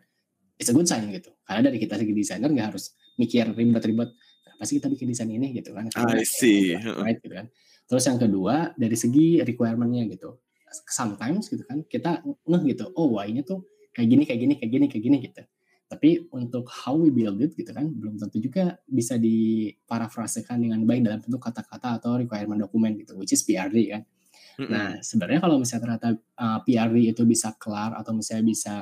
[0.59, 1.31] it's a good sign gitu.
[1.45, 4.15] Karena dari kita segi desainer nggak harus mikir ribet-ribet
[4.59, 5.51] pasti kita bikin desain ini?
[5.51, 5.91] Gitu kan.
[5.91, 6.79] I see.
[6.79, 7.19] right?
[7.19, 7.51] Gitu kan.
[7.85, 10.39] Terus yang kedua dari segi requirementnya gitu.
[10.91, 13.63] Sometimes gitu kan kita ngeh gitu oh why-nya tuh
[13.95, 15.43] kayak gini kayak gini kayak gini kayak gini gitu
[15.95, 21.07] tapi untuk how we build it gitu kan belum tentu juga bisa diparafrasekan dengan baik
[21.07, 24.71] dalam bentuk kata-kata atau requirement dokumen gitu which is PRD kan mm-hmm.
[24.71, 28.75] nah sebenarnya kalau misalnya ternyata uh, PRD itu bisa kelar atau misalnya bisa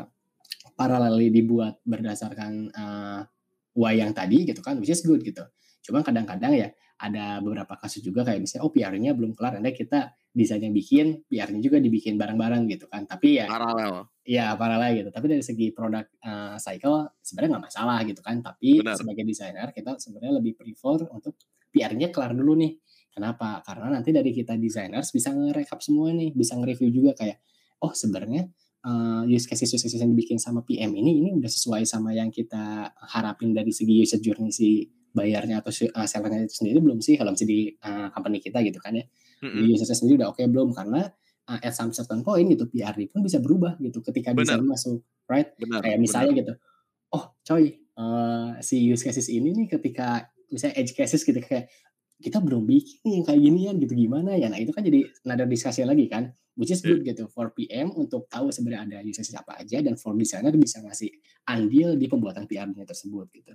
[0.73, 3.21] paralel dibuat berdasarkan uh,
[3.77, 5.45] why yang tadi gitu kan which is good gitu
[5.83, 6.69] Cuma kadang-kadang ya
[7.03, 11.27] ada beberapa kasus juga kayak misalnya oh PR-nya belum kelar, anda kita desain yang bikin,
[11.27, 13.11] PR-nya juga dibikin bareng-bareng gitu kan.
[13.11, 14.07] Tapi ya paralel.
[14.23, 15.11] Ya paralel gitu.
[15.11, 18.39] Tapi dari segi produk uh, cycle sebenarnya nggak masalah gitu kan.
[18.39, 18.95] Tapi Benar.
[18.95, 21.35] sebagai desainer kita sebenarnya lebih prefer untuk
[21.75, 22.79] PR-nya kelar dulu nih.
[23.13, 23.61] Kenapa?
[23.67, 27.43] Karena nanti dari kita designers bisa nge-recap semua nih, bisa nge-review juga kayak
[27.83, 28.47] oh sebenarnya
[28.87, 32.31] uh, use cases use cases yang dibikin sama PM ini ini udah sesuai sama yang
[32.31, 37.21] kita harapin dari segi user journey si bayarnya atau uh, sellernya itu sendiri belum sih
[37.21, 39.05] kalau misalnya di uh, company kita gitu kan ya.
[39.43, 39.59] Mm-hmm.
[39.61, 41.03] Di usernya sendiri udah oke okay, belum karena
[41.49, 45.53] uh, at some certain point gitu PRD pun bisa berubah gitu ketika bisa masuk right.
[45.61, 46.41] Benar, Kayak misalnya benar.
[46.41, 46.53] gitu.
[47.13, 47.65] Oh, coy,
[48.01, 51.69] uh, si use cases ini nih ketika misalnya edge cases gitu kayak
[52.23, 54.47] kita belum bikin yang kayak gini ya gitu gimana ya.
[54.49, 57.17] Nah, itu kan jadi another discussion lagi kan which is good yeah.
[57.17, 60.85] gitu for PM untuk tahu sebenarnya ada use cases apa aja dan for designer bisa
[60.85, 61.09] ngasih
[61.49, 63.53] andil di pembuatan PR-nya tersebut gitu.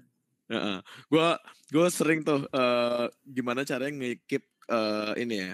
[0.47, 0.79] Heeh.
[1.11, 1.35] Gua
[1.71, 5.53] gua sering tuh uh, gimana caranya ngekip uh, ini ya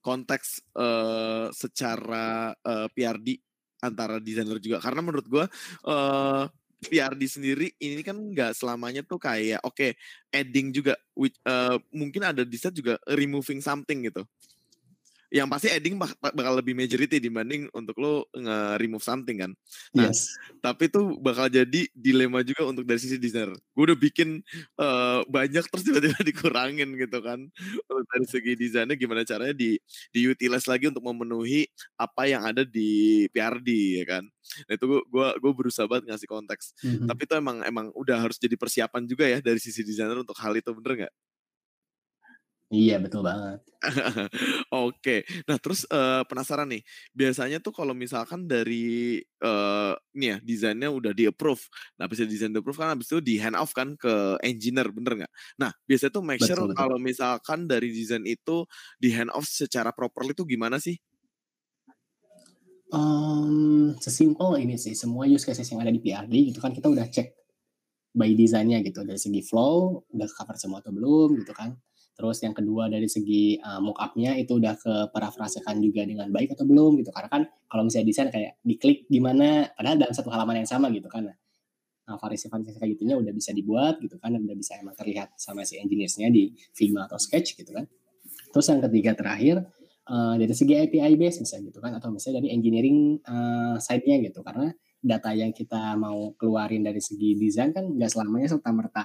[0.00, 3.36] konteks uh, secara uh, PRD
[3.84, 5.44] antara desainer juga karena menurut gua
[5.84, 6.48] uh,
[6.80, 9.90] PRD sendiri ini kan nggak selamanya tuh kayak oke okay,
[10.32, 14.24] adding juga which, uh, mungkin ada desain juga removing something gitu
[15.30, 19.52] yang pasti adding bakal lebih majority dibanding untuk lo nge-remove something kan.
[19.90, 20.30] Nah, yes.
[20.62, 23.54] tapi tuh bakal jadi dilema juga untuk dari sisi desainer.
[23.74, 24.40] Gue udah bikin
[24.78, 27.42] uh, banyak terus tiba-tiba dikurangin gitu kan.
[27.90, 29.78] Untuk dari segi desainnya gimana caranya di
[30.14, 31.66] diutilize lagi untuk memenuhi
[31.98, 34.24] apa yang ada di PRD ya kan.
[34.70, 36.64] Nah itu gue gue berusaha banget ngasih konteks.
[36.82, 37.06] Mm-hmm.
[37.10, 40.54] Tapi itu emang emang udah harus jadi persiapan juga ya dari sisi desainer untuk hal
[40.54, 41.14] itu bener nggak?
[42.66, 43.62] Iya betul banget.
[44.74, 46.82] Oke, nah terus uh, penasaran nih,
[47.14, 51.62] biasanya tuh kalau misalkan dari uh, ini ya desainnya udah di approve,
[51.94, 55.22] nah bisa desain di approve kan habis itu di hand off kan ke engineer bener
[55.22, 55.32] nggak?
[55.62, 58.66] Nah biasanya tuh make sure kalau misalkan dari desain itu
[58.98, 60.98] di hand off secara properly itu gimana sih?
[62.90, 67.06] Um, sesimpel ini sih, semua use cases yang ada di PRD itu kan kita udah
[67.06, 67.30] cek
[68.16, 71.76] by desainnya gitu dari segi flow udah cover semua atau belum gitu kan
[72.16, 76.64] Terus yang kedua dari segi uh, mockupnya itu udah ke parafrasekan juga dengan baik atau
[76.64, 77.12] belum gitu.
[77.12, 81.12] Karena kan kalau misalnya desain kayak diklik gimana, padahal dalam satu halaman yang sama gitu
[81.12, 81.28] kan.
[82.06, 85.76] Nah, variasi-variasi kayak gitunya udah bisa dibuat gitu kan, udah bisa emang terlihat sama si
[85.76, 87.84] engineers-nya di Figma atau Sketch gitu kan.
[88.48, 89.68] Terus yang ketiga terakhir
[90.08, 94.40] uh, dari segi API base misalnya gitu kan, atau misalnya dari engineering uh, side-nya gitu.
[94.40, 94.72] Karena
[95.04, 99.04] data yang kita mau keluarin dari segi desain kan nggak selamanya serta merta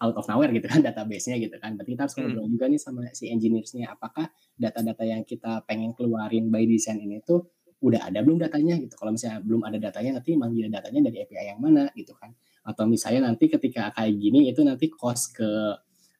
[0.00, 1.76] out of nowhere gitu kan database-nya gitu kan.
[1.76, 2.22] Berarti kita harus hmm.
[2.24, 2.52] ngobrol hmm.
[2.56, 7.52] juga nih sama si engineers-nya apakah data-data yang kita pengen keluarin by design ini tuh
[7.80, 8.96] udah ada belum datanya gitu.
[8.96, 12.32] Kalau misalnya belum ada datanya nanti manggil datanya dari API yang mana gitu kan.
[12.64, 15.48] Atau misalnya nanti ketika kayak gini itu nanti cost ke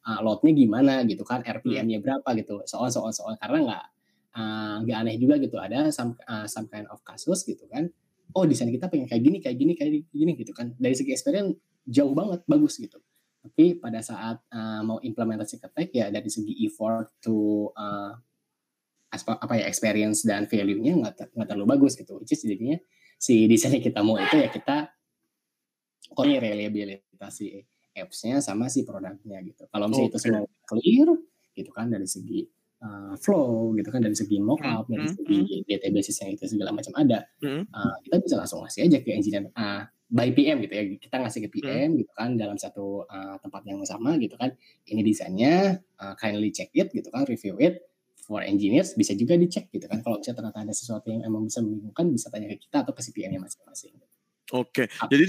[0.08, 2.04] uh, loadnya gimana gitu kan, RPM-nya hmm.
[2.04, 2.64] berapa gitu.
[2.64, 3.84] Soal-soal-soal karena nggak
[4.36, 5.56] uh, nggak uh, aneh juga gitu.
[5.60, 7.92] Ada some, uh, some kind of kasus gitu kan.
[8.32, 10.72] Oh desain kita pengen kayak gini, kayak gini, kayak gini gitu kan.
[10.80, 13.00] Dari segi experience jauh banget, bagus gitu.
[13.40, 18.12] Tapi pada saat uh, mau implementasi ke tech ya dari segi effort to uh,
[19.10, 22.20] apa ya experience dan value-nya nggak nggak terlalu bagus gitu.
[22.20, 22.76] Which is jadinya
[23.16, 24.92] si desain yang kita mau itu ya kita
[26.10, 27.58] kok reliabilitas si
[27.96, 29.66] apps-nya sama si produknya gitu.
[29.68, 30.14] Kalau misalnya okay.
[30.14, 31.08] itu semua clear
[31.56, 32.46] gitu kan dari segi
[32.84, 34.92] uh, flow gitu kan dari segi mockup mm -hmm.
[34.92, 35.68] dari hmm, segi mm -hmm.
[35.68, 37.62] database yang itu segala macam ada, mm -hmm.
[37.70, 40.84] uh, kita bisa langsung ngasih aja ke engineer uh, by PM gitu ya.
[40.98, 41.98] Kita ngasih ke PM mm -hmm.
[42.02, 44.52] gitu kan dalam satu uh, tempat yang sama gitu kan.
[44.84, 47.86] Ini desainnya uh, kindly check it gitu kan, review it
[48.30, 51.58] for engineers bisa juga dicek gitu kan kalau misalnya ternyata ada sesuatu yang emang bisa
[51.66, 53.98] membingungkan bisa tanya ke kita atau ke CPM-nya masing-masing.
[54.54, 54.86] Oke, okay.
[55.10, 55.26] jadi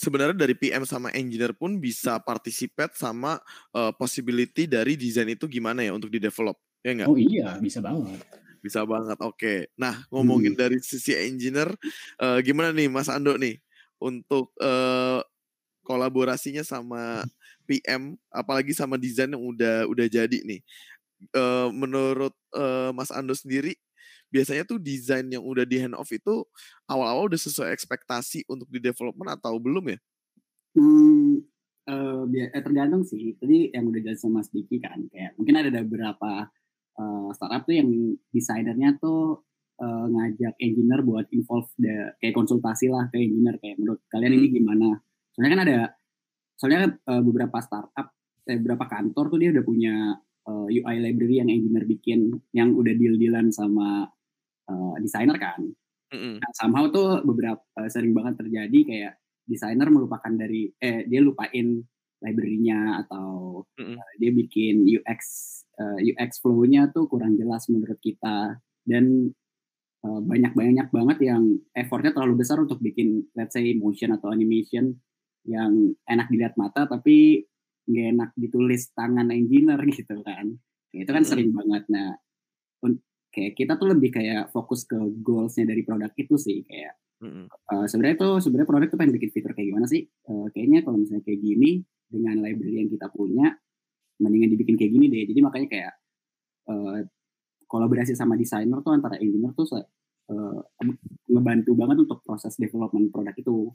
[0.00, 3.36] sebenarnya dari PM sama engineer pun bisa participate sama
[3.76, 7.08] uh, possibility dari desain itu gimana ya untuk di develop, ya enggak?
[7.12, 8.20] Oh iya, bisa banget.
[8.60, 9.36] Bisa banget, oke.
[9.36, 9.58] Okay.
[9.80, 10.60] Nah, ngomongin hmm.
[10.60, 11.72] dari sisi engineer,
[12.20, 13.60] uh, gimana nih Mas Ando nih
[14.00, 15.20] untuk uh,
[15.84, 17.24] kolaborasinya sama
[17.68, 20.60] PM, apalagi sama desain yang udah udah jadi nih
[21.36, 23.76] uh, menurut uh, Mas Ando sendiri
[24.30, 26.46] biasanya tuh desain yang udah di hand off itu
[26.86, 29.98] awal-awal udah sesuai ekspektasi untuk di development atau belum ya?
[30.78, 31.42] Hmm,
[31.90, 33.34] uh, eh, tergantung sih.
[33.42, 36.46] Tadi yang udah jelas sama Mas Diki kan, kayak mungkin ada beberapa
[36.94, 37.90] uh, startup tuh yang
[38.30, 39.42] desainernya tuh
[39.80, 44.46] uh, ngajak engineer buat involve the, kayak konsultasi lah ke engineer kayak menurut kalian ini
[44.52, 44.56] hmm.
[44.60, 44.88] gimana?
[45.32, 45.78] Soalnya kan ada,
[46.60, 48.06] soalnya uh, beberapa startup,
[48.44, 49.94] eh, beberapa kantor tuh dia udah punya
[50.46, 54.08] uh, eh, UI library yang engineer bikin yang udah deal-dealan sama
[54.68, 55.60] uh, desainer kan.
[56.10, 56.34] Mm-hmm.
[56.42, 59.12] Nah, somehow tuh beberapa uh, sering banget terjadi kayak
[59.46, 61.82] desainer melupakan dari eh dia lupain
[62.20, 63.96] library-nya atau mm-hmm.
[63.96, 65.20] uh, dia bikin UX
[65.78, 69.32] uh, UX flow-nya tuh kurang jelas menurut kita dan
[70.00, 74.96] banyak-banyak banget yang effortnya terlalu besar untuk bikin let's say motion atau animation
[75.44, 77.44] yang enak dilihat mata tapi
[77.84, 80.56] nggak enak ditulis tangan engineer gitu kan.
[80.90, 81.84] Itu kan sering banget.
[81.92, 82.16] Nah
[83.30, 86.98] kayak kita tuh lebih kayak fokus ke goalsnya dari produk itu sih kayak
[87.70, 90.02] uh, sebenarnya tuh sebenarnya produk tuh pengen bikin fitur kayak gimana sih?
[90.26, 93.54] Uh, kayaknya kalau misalnya kayak gini dengan library yang kita punya
[94.20, 95.24] mendingan dibikin kayak gini deh.
[95.30, 95.92] Jadi makanya kayak
[96.68, 96.98] uh,
[97.70, 100.58] kolaborasi sama desainer tuh antara engineer tuh uh,
[101.30, 103.70] ngebantu banget untuk proses development produk itu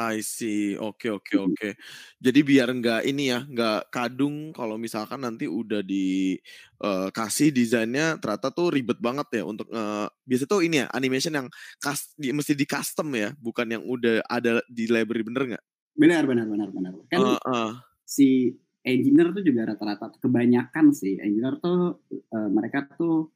[0.00, 0.72] I see.
[0.80, 1.68] Oke oke oke.
[2.16, 8.48] Jadi biar nggak ini ya, nggak kadung kalau misalkan nanti udah dikasih uh, desainnya ternyata
[8.48, 12.56] tuh ribet banget ya untuk uh, biasa tuh ini ya animation yang kas, di, mesti
[12.56, 15.64] di custom ya, bukan yang udah ada di library bener nggak?
[15.92, 16.92] Benar benar benar benar.
[17.12, 17.72] Kan uh, uh.
[18.08, 21.18] si engineer tuh juga rata-rata kebanyakan sih.
[21.18, 23.30] Engineer tuh uh, mereka tuh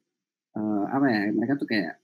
[0.59, 1.21] uh, apa ya?
[1.33, 2.03] Mereka tuh kayak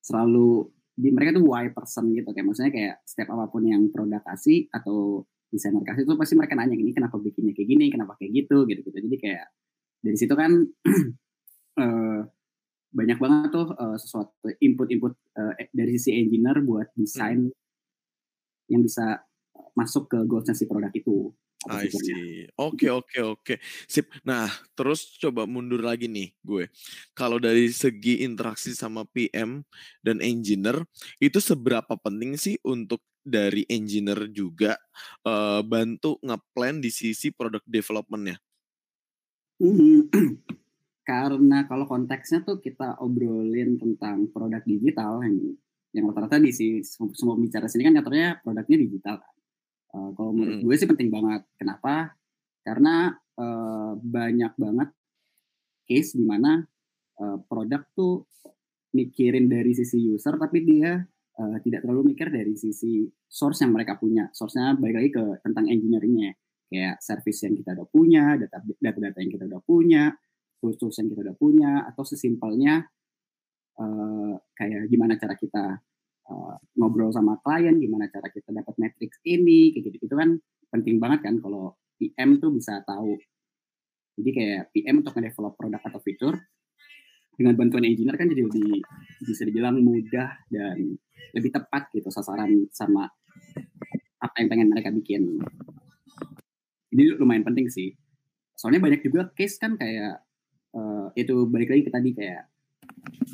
[0.00, 2.30] selalu di mereka tuh why person gitu.
[2.30, 6.54] Kayak maksudnya kayak setiap apa pun yang produk kasih atau desainer kasih itu pasti mereka
[6.54, 7.86] nanya gini kenapa bikinnya kayak gini?
[7.90, 8.64] Kenapa kayak gitu?
[8.70, 9.46] Gitu gitu jadi kayak
[10.00, 10.52] dari situ kan
[11.76, 12.20] uh,
[12.98, 18.70] banyak banget tuh uh, sesuatu input-input uh, dari sisi engineer buat desain hmm.
[18.70, 19.22] yang bisa
[19.78, 21.30] masuk ke goalsnya si produk itu
[21.68, 22.48] I see.
[22.56, 23.54] Oke, oke, oke.
[23.84, 24.08] Sip.
[24.24, 26.72] Nah, terus coba mundur lagi nih gue.
[27.12, 29.60] Kalau dari segi interaksi sama PM
[30.00, 30.80] dan engineer,
[31.20, 34.80] itu seberapa penting sih untuk dari engineer juga
[35.28, 38.40] uh, bantu ngeplan di sisi product development-nya?
[39.60, 40.08] Hmm.
[41.10, 45.36] Karena kalau konteksnya tuh kita obrolin tentang produk digital yang
[45.90, 49.29] yang rata-rata di sini semua bicara sini kan katanya produknya digital kan.
[49.90, 50.66] Uh, kalau menurut hmm.
[50.66, 51.42] gue sih penting banget.
[51.58, 52.14] Kenapa?
[52.62, 54.88] Karena uh, banyak banget
[55.88, 56.62] case di mana
[57.18, 58.30] uh, produk tuh
[58.94, 60.98] mikirin dari sisi user, tapi dia
[61.38, 64.30] uh, tidak terlalu mikir dari sisi source yang mereka punya.
[64.30, 66.34] Source-nya baik lagi ke tentang engineering-nya.
[66.70, 70.14] Kayak service yang kita udah punya, data-data yang kita udah punya,
[70.62, 72.86] tools-tools yang kita udah punya, atau sesimpelnya
[73.82, 75.82] uh, kayak gimana cara kita
[76.30, 80.38] uh, ngobrol sama klien, gimana cara kita dapat matrix ini, kayak gitu itu kan
[80.70, 83.18] penting banget kan kalau PM tuh bisa tahu.
[84.20, 86.34] Jadi kayak PM untuk nge-develop produk atau fitur
[87.34, 88.84] dengan bantuan engineer kan jadi lebih
[89.24, 91.00] bisa dibilang mudah dan
[91.32, 93.08] lebih tepat gitu sasaran sama
[94.20, 95.40] apa yang pengen mereka bikin.
[96.92, 97.96] Jadi lumayan penting sih.
[98.52, 100.20] Soalnya banyak juga case kan kayak
[100.76, 102.44] uh, itu balik lagi ke tadi kayak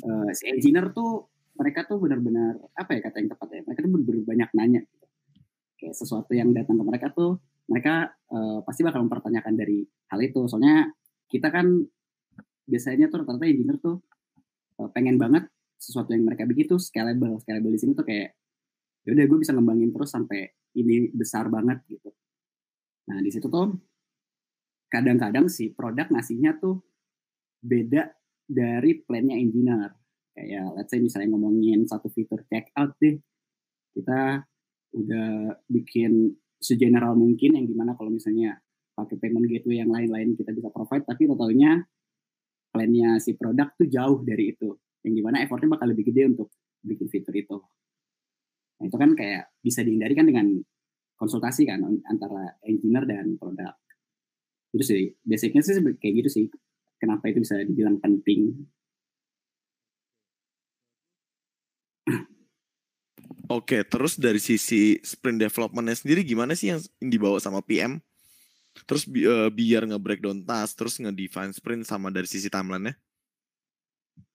[0.07, 3.91] uh, si engineer tuh mereka tuh benar-benar apa ya kata yang tepat ya mereka tuh
[3.91, 5.05] benar-benar banyak nanya gitu.
[5.77, 10.47] kayak sesuatu yang datang ke mereka tuh mereka uh, pasti bakal mempertanyakan dari hal itu.
[10.47, 10.87] Soalnya
[11.27, 11.67] kita kan
[12.67, 13.99] biasanya tuh rata-rata engineer tuh
[14.79, 17.37] uh, pengen banget sesuatu yang mereka bikin tuh scalable.
[17.43, 18.33] Scalable di sini tuh kayak
[19.03, 20.47] ya udah gue bisa ngembangin terus sampai
[20.79, 22.09] ini besar banget gitu.
[23.11, 23.75] Nah di situ tuh
[24.87, 26.79] kadang-kadang sih produk ngasihnya tuh
[27.59, 28.15] beda
[28.47, 29.91] dari plannya engineer
[30.37, 33.17] kayak let's say misalnya ngomongin satu fitur check out deh
[33.97, 34.45] kita
[34.93, 38.61] udah bikin segeneral mungkin yang di mana kalau misalnya
[38.93, 41.81] pakai payment gateway yang lain-lain kita bisa provide tapi totalnya
[42.77, 44.69] plannya si produk tuh jauh dari itu.
[45.01, 46.53] Yang di mana effortnya bakal lebih gede untuk
[46.85, 47.57] bikin fitur itu.
[48.77, 50.47] Nah itu kan kayak bisa dihindari kan dengan
[51.17, 53.73] konsultasi kan antara engineer dan produk.
[54.69, 56.45] Itu sih basicnya sih kayak gitu sih.
[57.01, 58.53] Kenapa itu bisa dibilang penting
[63.47, 68.03] Oke, terus dari sisi sprint developmentnya sendiri gimana sih yang dibawa sama PM?
[68.83, 72.93] Terus bi uh, biar nge-breakdown task, terus nge-define sprint sama dari sisi timeline-nya?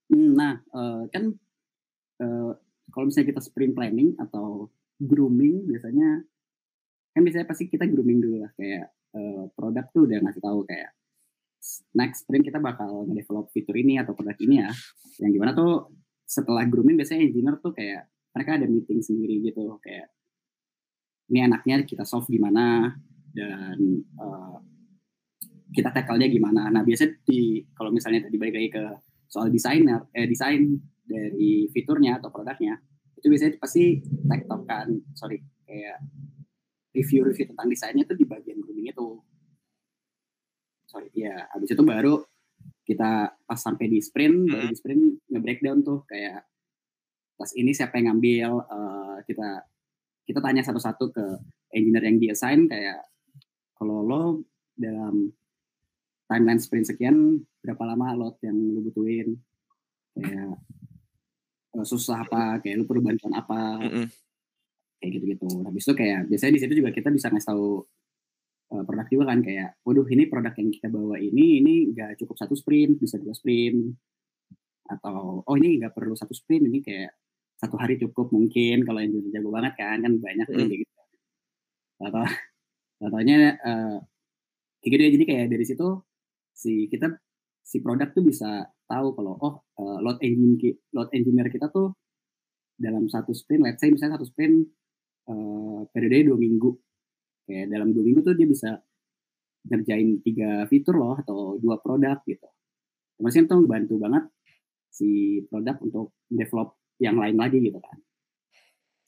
[0.09, 1.29] Hmm, nah, uh, kan
[2.25, 2.53] uh,
[2.89, 6.25] kalau misalnya kita sprint planning atau grooming biasanya
[7.13, 10.91] kan biasanya pasti kita grooming dulu lah kayak uh, produk tuh udah ngasih tahu kayak
[11.93, 14.71] next sprint kita bakal nge-develop fitur ini atau produk ini ya.
[15.21, 15.93] Yang gimana tuh
[16.25, 20.09] setelah grooming biasanya engineer tuh kayak mereka ada meeting sendiri gitu kayak
[21.33, 22.93] ini anaknya kita solve gimana
[23.33, 23.79] dan
[24.21, 24.61] uh,
[25.73, 26.69] kita tackle-nya gimana.
[26.69, 28.85] Nah biasanya di kalau misalnya tadi balik lagi ke
[29.33, 32.77] soal desainer, eh desain dari fiturnya atau produknya
[33.17, 34.03] itu biasanya pasti
[34.69, 36.03] kan sorry kayak
[36.93, 39.09] review-review tentang desainnya itu di bagian grooming itu.
[40.85, 42.21] Sorry ya, habis itu baru
[42.85, 46.45] kita pas sampai di sprint, baru di sprint nge-breakdown tuh kayak
[47.43, 49.67] pas ini siapa yang ngambil uh, kita
[50.23, 51.25] kita tanya satu-satu ke
[51.75, 53.03] engineer yang diassign kayak
[53.75, 54.23] kalau lo
[54.79, 55.35] dalam
[56.31, 59.37] timeline sprint sekian berapa lama lot yang lo butuhin?
[60.15, 60.57] Kayak
[61.75, 62.63] uh, susah apa?
[62.63, 63.83] Kayak lo perlu bantuan apa?
[63.83, 64.07] Mm -hmm.
[65.03, 65.49] kayak gitu-gitu.
[65.67, 67.83] Habis itu kayak biasanya di situ juga kita bisa ngasih tahu
[68.71, 72.39] uh, produk juga kan kayak waduh ini produk yang kita bawa ini ini nggak cukup
[72.39, 73.93] satu sprint bisa dua sprint.
[74.87, 77.13] Atau oh ini nggak perlu satu sprint ini kayak
[77.63, 80.67] satu hari cukup mungkin kalau yang jago banget kan kan banyak hmm.
[80.67, 80.93] kayak gitu.
[82.03, 82.27] Atau
[82.99, 84.03] contohnya uh,
[84.83, 85.11] kayak gitu ya.
[85.15, 85.89] Jadi kayak dari situ
[86.51, 87.07] si kita
[87.63, 91.95] si produk tuh bisa tahu kalau oh uh, load engine load engineer kita tuh
[92.75, 94.67] dalam satu sprint let's say misalnya satu sprint
[95.31, 96.75] uh, periode dua minggu.
[97.47, 98.75] Kayak dalam dua minggu tuh dia bisa
[99.71, 102.51] ngerjain tiga fitur loh atau dua produk gitu.
[103.23, 104.27] Maksudnya tuh bantu banget
[104.91, 107.99] si produk untuk develop yang lain lagi gitu kan.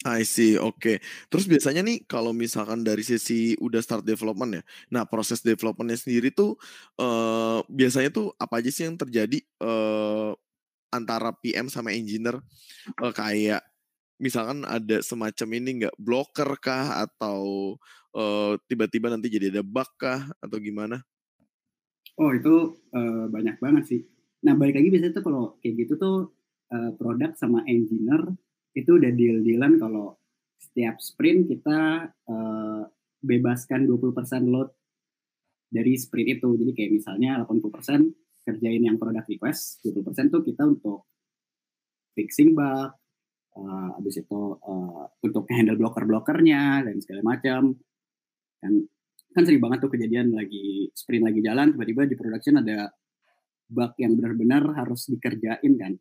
[0.05, 0.77] I see, oke.
[0.77, 0.97] Okay.
[1.33, 6.29] Terus biasanya nih kalau misalkan dari sisi udah start development ya, nah proses developmentnya sendiri
[6.29, 6.61] tuh
[7.01, 10.37] uh, biasanya tuh apa aja sih yang terjadi uh,
[10.93, 12.37] antara PM sama engineer
[13.01, 13.65] uh, kayak
[14.21, 17.75] misalkan ada semacam ini nggak blocker kah atau
[18.15, 21.01] tiba tiba-tiba nanti jadi ada bug kah atau gimana?
[22.21, 24.01] Oh itu uh, banyak banget sih.
[24.45, 26.31] Nah balik lagi biasanya tuh kalau kayak gitu tuh
[26.73, 28.25] uh, produk sama engineer
[28.75, 30.19] itu udah deal-dealan kalau
[30.59, 32.83] setiap sprint kita uh,
[33.21, 34.71] bebaskan 20% load
[35.69, 36.49] dari sprint itu.
[36.57, 41.09] Jadi kayak misalnya 80% kerjain yang produk request, 20% tuh kita untuk
[42.13, 42.91] fixing bug,
[43.57, 47.75] uh, habis itu uh, untuk handle blocker-blockernya dan segala macam.
[48.61, 48.75] Kan
[49.35, 52.87] kan sering banget tuh kejadian lagi sprint lagi jalan tiba-tiba di production ada
[53.67, 55.99] bug yang benar-benar harus dikerjain kan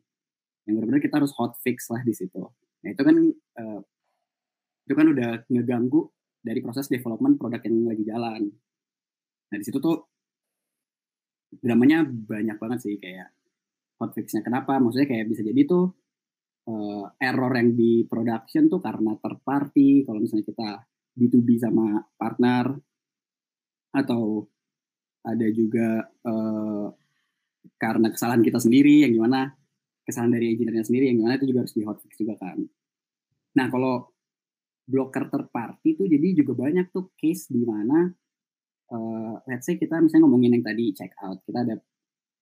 [0.64, 2.40] yang benar-benar kita harus hot fix lah di situ.
[2.84, 3.16] Nah itu kan
[3.60, 3.80] uh,
[4.84, 6.00] itu kan udah ngeganggu
[6.44, 8.42] dari proses development produk yang lagi jalan.
[9.48, 10.08] Nah di situ tuh
[11.54, 13.32] dramanya banyak banget sih kayak
[14.00, 14.44] hot fixnya.
[14.44, 14.76] Kenapa?
[14.80, 15.92] Maksudnya kayak bisa jadi tuh
[16.68, 20.04] uh, error yang di production tuh karena third party.
[20.04, 20.70] Kalau misalnya kita
[21.14, 22.74] B2B sama partner
[23.94, 24.42] atau
[25.24, 26.90] ada juga uh,
[27.80, 29.54] karena kesalahan kita sendiri yang gimana
[30.04, 32.58] kesalahan dari engineer sendiri yang gimana itu juga harus di hotfix juga kan.
[33.56, 34.12] Nah kalau
[34.84, 38.12] blocker third party itu jadi juga banyak tuh case di mana
[38.92, 41.76] uh, let's say kita misalnya ngomongin yang tadi check out, kita ada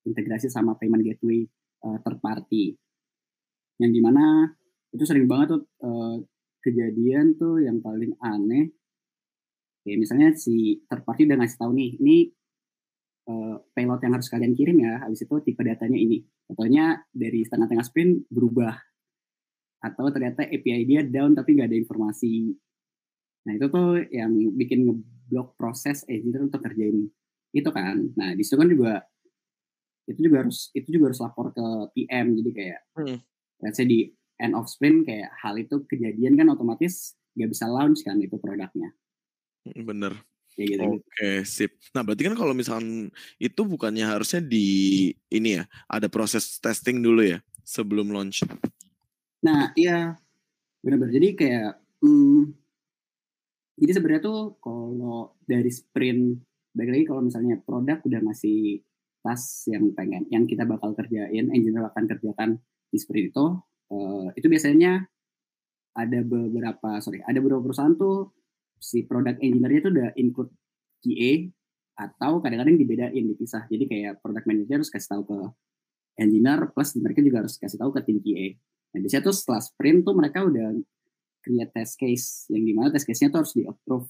[0.03, 1.47] integrasi sama payment gateway
[1.87, 2.75] uh, third party.
[3.79, 4.51] Yang di mana
[4.93, 6.19] itu sering banget tuh uh,
[6.63, 8.75] kejadian tuh yang paling aneh.
[9.83, 12.17] Kayak misalnya si third party udah ngasih tahu nih, ini
[13.29, 16.23] uh, payload yang harus kalian kirim ya, habis itu tipe datanya ini.
[16.47, 18.75] Contohnya dari setengah-tengah sprint berubah.
[19.83, 22.55] atau ternyata API dia down tapi nggak ada informasi.
[23.51, 27.11] Nah itu tuh yang bikin ngeblok proses engineer untuk kerjain
[27.51, 28.15] itu kan.
[28.15, 29.03] Nah di situ kan juga
[30.07, 31.67] itu juga harus itu juga harus lapor ke
[31.99, 33.19] PM jadi kayak hmm.
[33.63, 38.07] let's say di end of sprint kayak hal itu kejadian kan otomatis nggak bisa launch
[38.07, 38.95] kan itu produknya.
[39.67, 40.15] Bener.
[40.61, 41.01] Ya gitu.
[41.01, 41.73] Oke, sip.
[41.97, 43.09] Nah, berarti kan kalau misalkan
[43.41, 48.45] itu bukannya harusnya di ini ya, ada proses testing dulu ya sebelum launch.
[49.41, 50.17] Nah, iya.
[50.83, 51.15] Benar-benar.
[51.15, 51.73] Jadi kayak
[52.03, 52.53] hmm,
[53.81, 56.43] jadi sebenarnya tuh kalau dari sprint
[56.73, 58.81] baik lagi kalau misalnya produk udah masih
[59.23, 62.51] tas yang pengen yang kita bakal kerjain, engineer akan kerjakan
[62.91, 63.47] di sprint itu,
[63.95, 65.07] uh, itu biasanya
[65.93, 68.33] ada beberapa sorry ada beberapa perusahaan tuh
[68.83, 70.51] si produk engineer-nya tuh udah include
[71.01, 71.49] QA
[71.95, 73.71] atau kadang-kadang dibedain dipisah.
[73.71, 75.39] Jadi kayak product manager harus kasih tahu ke
[76.21, 78.57] engineer plus mereka juga harus kasih tahu ke tim QA
[78.93, 80.77] nah biasanya tuh setelah sprint tuh mereka udah
[81.41, 84.09] create test case yang di mana test case-nya tuh harus di approve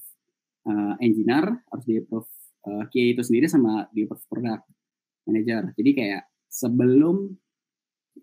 [0.67, 2.27] uh, engineer harus di approve
[2.67, 4.67] uh, QA itu sendiri sama di approve product
[5.23, 5.71] manager.
[5.79, 7.31] Jadi kayak sebelum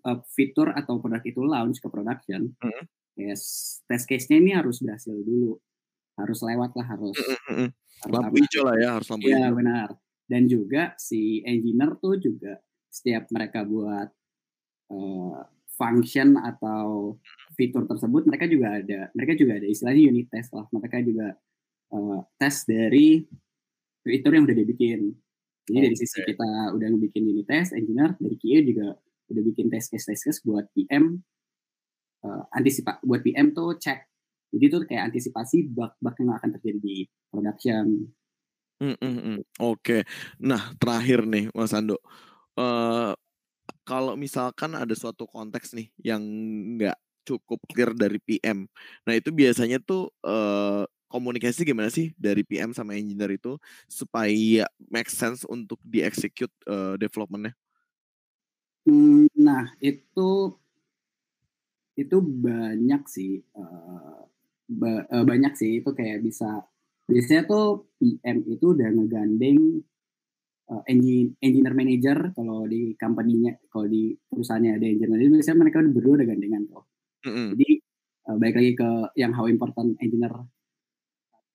[0.05, 2.85] uh, fitur atau produk itu launch ke production mm -hmm
[3.19, 3.43] yes
[3.87, 5.59] test case-nya ini harus berhasil dulu
[6.21, 7.69] harus lewat lah harus, mm-hmm.
[8.05, 9.55] harus lampu hijau lah ya harus lampu ya, hijau.
[9.57, 9.89] benar.
[10.29, 14.07] Dan juga si engineer tuh juga setiap mereka buat
[14.93, 15.37] uh,
[15.75, 17.17] function atau
[17.57, 20.65] fitur tersebut mereka juga ada mereka juga ada istilahnya unit test lah.
[20.71, 21.35] Mereka juga
[21.91, 23.25] uh, tes dari
[24.05, 25.11] fitur yang udah dibikin.
[25.67, 25.83] Jadi okay.
[25.87, 28.87] dari sisi kita udah bikin unit test engineer dari QA juga
[29.31, 31.23] udah bikin test case test case buat PM
[32.27, 34.10] uh, eh, antisipa buat PM tuh cek
[34.51, 36.97] jadi itu kayak antisipasi bug-bug yang akan terjadi di
[37.31, 38.11] production.
[38.81, 39.37] Mm -mm.
[39.61, 40.01] Oke, okay.
[40.41, 42.01] nah terakhir nih Mas Ando,
[42.57, 43.13] uh,
[43.85, 46.21] kalau misalkan ada suatu konteks nih yang
[46.75, 48.65] nggak cukup clear dari PM,
[49.05, 55.11] nah itu biasanya tuh uh, komunikasi gimana sih dari PM sama engineer itu supaya make
[55.11, 57.53] sense untuk di-execute uh, developmentnya?
[58.87, 60.57] Hmm, nah itu
[61.99, 64.25] itu banyak sih uh,
[64.71, 66.63] ba uh, banyak sih itu kayak bisa
[67.03, 69.83] biasanya tuh PM itu udah ngegandeng
[70.71, 75.77] uh, engine, engineer manager kalau di company-nya kalau di perusahaannya ada engineer manager biasanya mereka
[75.83, 76.83] berdua udah gandengan tuh
[77.27, 77.47] mm -hmm.
[77.59, 77.73] jadi
[78.31, 80.33] uh, baik lagi ke yang how important engineer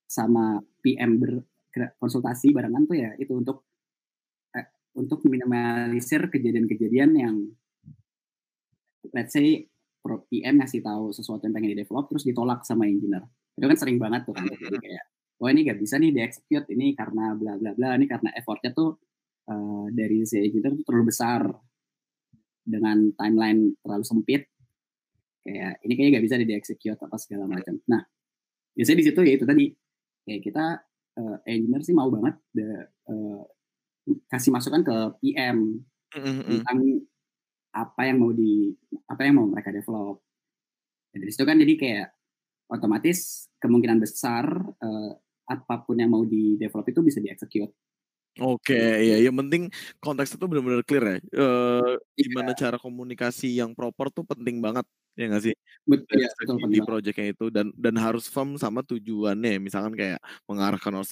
[0.07, 3.67] sama PM berkonsultasi barengan tuh ya itu untuk
[4.55, 7.37] eh, untuk minimalisir kejadian-kejadian yang
[9.11, 9.67] let's say
[10.29, 13.25] PM ngasih tahu sesuatu yang pengen di develop terus ditolak sama engineer.
[13.57, 15.05] Itu kan sering banget tuh kan jadi kayak
[15.37, 18.73] wah ini gak bisa nih di execute ini karena bla bla bla ini karena effortnya
[18.73, 18.97] tuh
[19.49, 21.45] uh, dari si engineer tuh terlalu besar
[22.67, 24.43] dengan timeline terlalu sempit
[25.45, 27.75] kayak ini kayaknya gak bisa di execute apa segala macam.
[27.89, 28.03] Nah
[28.77, 29.65] biasanya di situ ya itu tadi
[30.27, 30.65] kayak kita
[31.21, 32.67] uh, engineer sih mau banget de,
[33.09, 33.43] uh,
[34.31, 35.83] kasih masukan ke PM
[36.13, 36.79] tentang
[37.77, 38.73] apa yang mau di
[39.05, 40.25] apa yang mau mereka develop.
[41.13, 42.07] Dan dari situ kan jadi kayak
[42.73, 44.49] otomatis kemungkinan besar
[44.81, 45.13] uh,
[45.47, 47.71] apa pun yang mau di develop itu bisa dieksekut.
[48.37, 51.17] Oke, okay, ya yang penting konteks itu benar-benar clear ya.
[51.41, 52.69] Uh, gimana yeah.
[52.69, 54.85] cara komunikasi yang proper tuh penting banget
[55.17, 55.55] ya nggak sih?
[55.89, 60.93] Betul, ya, betul di projectnya itu dan dan harus firm sama tujuannya, misalkan kayak mengarahkan
[60.93, 61.05] or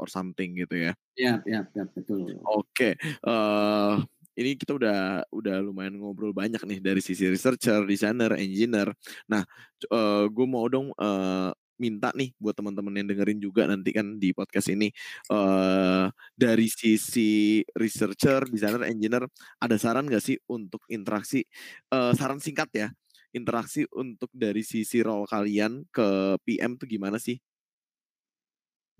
[0.00, 0.92] or something gitu ya.
[1.20, 2.40] Iya, iya, ya, betul.
[2.48, 2.92] Oke, okay.
[3.28, 3.94] uh, eh,
[4.40, 8.88] ini kita udah udah lumayan ngobrol banyak nih dari sisi researcher, designer, engineer.
[9.28, 9.44] Nah,
[9.92, 14.32] uh, gue mau dong uh, minta nih buat teman-teman yang dengerin juga nanti kan di
[14.36, 14.92] podcast ini
[15.32, 19.24] uh, dari sisi researcher, designer, engineer
[19.60, 21.44] ada saran gak sih untuk interaksi
[21.92, 22.88] uh, saran singkat ya
[23.30, 27.38] interaksi untuk dari sisi role kalian ke PM tuh gimana sih?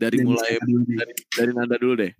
[0.00, 2.12] Dari mulai dari, dari Nanda dulu deh.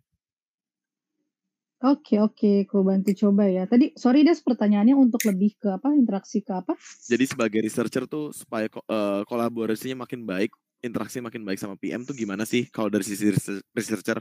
[1.80, 3.64] Oke oke, aku bantu coba ya.
[3.64, 6.76] Tadi sorry Des pertanyaannya untuk lebih ke apa, interaksi ke apa?
[7.08, 10.52] Jadi sebagai researcher tuh supaya uh, kolaborasinya makin baik,
[10.84, 13.32] interaksi makin baik sama PM tuh gimana sih kalau dari sisi
[13.72, 14.20] researcher?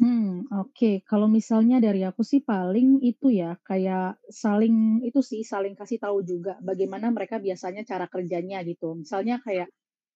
[0.00, 1.04] Hmm, oke.
[1.04, 6.24] Kalau misalnya dari aku sih paling itu ya, kayak saling itu sih, saling kasih tahu
[6.24, 8.96] juga bagaimana mereka biasanya cara kerjanya gitu.
[8.96, 9.68] Misalnya kayak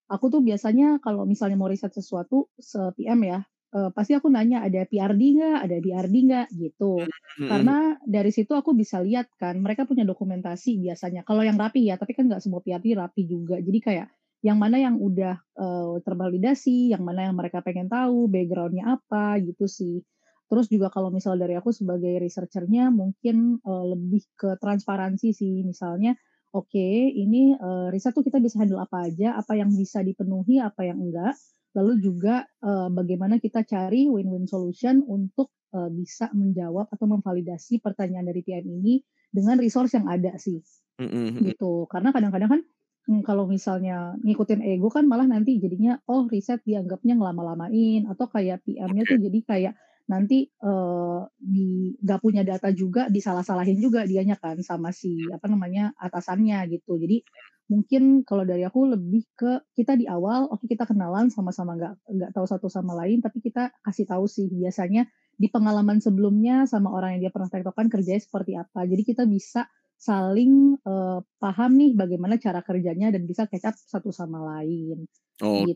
[0.09, 3.39] aku tuh biasanya kalau misalnya mau riset sesuatu se-PM ya,
[3.73, 7.03] uh, pasti aku nanya ada PRD nggak, ada BRD nggak gitu.
[7.03, 7.49] Hmm.
[7.49, 11.27] Karena dari situ aku bisa lihat kan mereka punya dokumentasi biasanya.
[11.27, 13.59] Kalau yang rapi ya, tapi kan nggak semua PRD rapi juga.
[13.59, 14.07] Jadi kayak
[14.45, 19.65] yang mana yang udah uh, tervalidasi, yang mana yang mereka pengen tahu backgroundnya apa gitu
[19.65, 20.05] sih.
[20.47, 25.65] Terus juga kalau misal dari aku sebagai researchernya mungkin uh, lebih ke transparansi sih.
[25.65, 26.15] Misalnya
[26.55, 30.63] oke okay, ini uh, riset tuh kita bisa handle apa aja, apa yang bisa dipenuhi,
[30.63, 31.35] apa yang enggak.
[31.77, 38.25] Lalu juga uh, bagaimana kita cari win-win solution untuk uh, bisa menjawab atau memvalidasi pertanyaan
[38.25, 40.57] dari PM ini dengan resource yang ada sih.
[40.97, 41.53] Mm-hmm.
[41.53, 41.85] Gitu.
[41.85, 42.61] Karena kadang-kadang kan
[43.05, 48.65] hmm, kalau misalnya ngikutin ego kan malah nanti jadinya oh riset dianggapnya ngelama-lamain atau kayak
[48.65, 49.73] PM-nya tuh jadi kayak
[50.07, 55.91] nanti uh, di nggak punya data juga disalah-salahin juga dianya kan sama si apa namanya
[55.99, 57.19] atasannya gitu jadi
[57.67, 61.93] mungkin kalau dari aku lebih ke kita di awal oke okay, kita kenalan sama-sama nggak
[62.07, 65.03] nggak tahu satu sama lain tapi kita kasih tahu sih biasanya
[65.35, 69.67] di pengalaman sebelumnya sama orang yang dia pernah tektokan kerjanya seperti apa jadi kita bisa
[69.99, 75.03] saling uh, paham nih bagaimana cara kerjanya dan bisa catch up satu sama lain
[75.37, 75.69] Oke,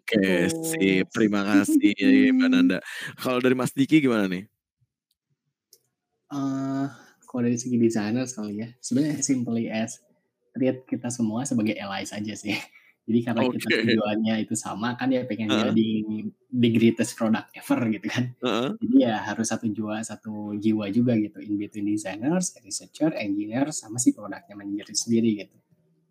[0.50, 0.58] gitu.
[0.74, 1.06] sip.
[1.14, 2.80] Terima kasih Mbak Nanda.
[3.14, 4.50] Kalau dari Mas Diki gimana nih?
[6.34, 6.90] Uh,
[7.30, 10.02] kalau dari segi desainer sekali ya, sebenarnya simply as
[10.52, 12.56] treat kita semua sebagai allies aja sih.
[13.02, 13.58] Jadi karena okay.
[13.58, 15.74] kita tujuannya itu sama kan ya pengen uh.
[15.74, 15.90] jadi
[16.54, 18.30] the greatest product ever gitu kan.
[18.46, 18.78] Uh.
[18.78, 23.98] Jadi ya harus satu jiwa satu jiwa juga gitu in between designers, researcher, engineer sama
[23.98, 25.58] si produknya manajer sendiri gitu.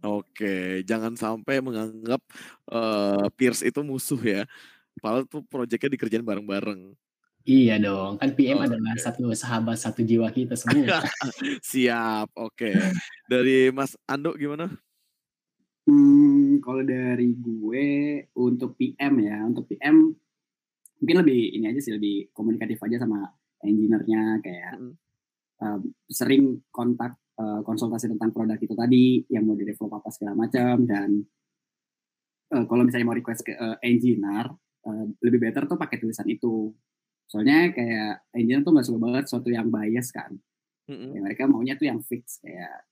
[0.00, 2.24] Oke, jangan sampai menganggap,
[2.72, 4.48] uh, peers itu musuh ya.
[4.96, 6.96] Padahal tuh proyeknya dikerjain bareng-bareng.
[7.48, 11.00] Iya dong, kan PM adalah satu sahabat, satu jiwa kita semua.
[11.72, 12.70] Siap, oke.
[13.24, 14.68] Dari Mas Ando gimana?
[15.88, 17.86] Hmm, kalau dari gue
[18.36, 20.12] untuk PM ya, untuk PM
[21.00, 23.24] mungkin lebih ini aja sih, lebih komunikatif aja sama
[23.64, 24.92] engineer-nya kayak, -hmm.
[25.64, 25.80] uh,
[26.12, 30.84] sering kontak uh, konsultasi tentang produk itu tadi yang mau di develop apa segala macam
[30.84, 31.24] dan
[32.52, 34.52] uh, kalau misalnya mau request ke uh, engineer
[34.84, 36.68] uh, lebih better tuh pakai tulisan itu
[37.30, 40.34] soalnya kayak engineer tuh nggak suka banget sesuatu yang bias kan
[40.90, 41.10] mm-hmm.
[41.14, 42.82] ya, mereka maunya tuh yang fix kayak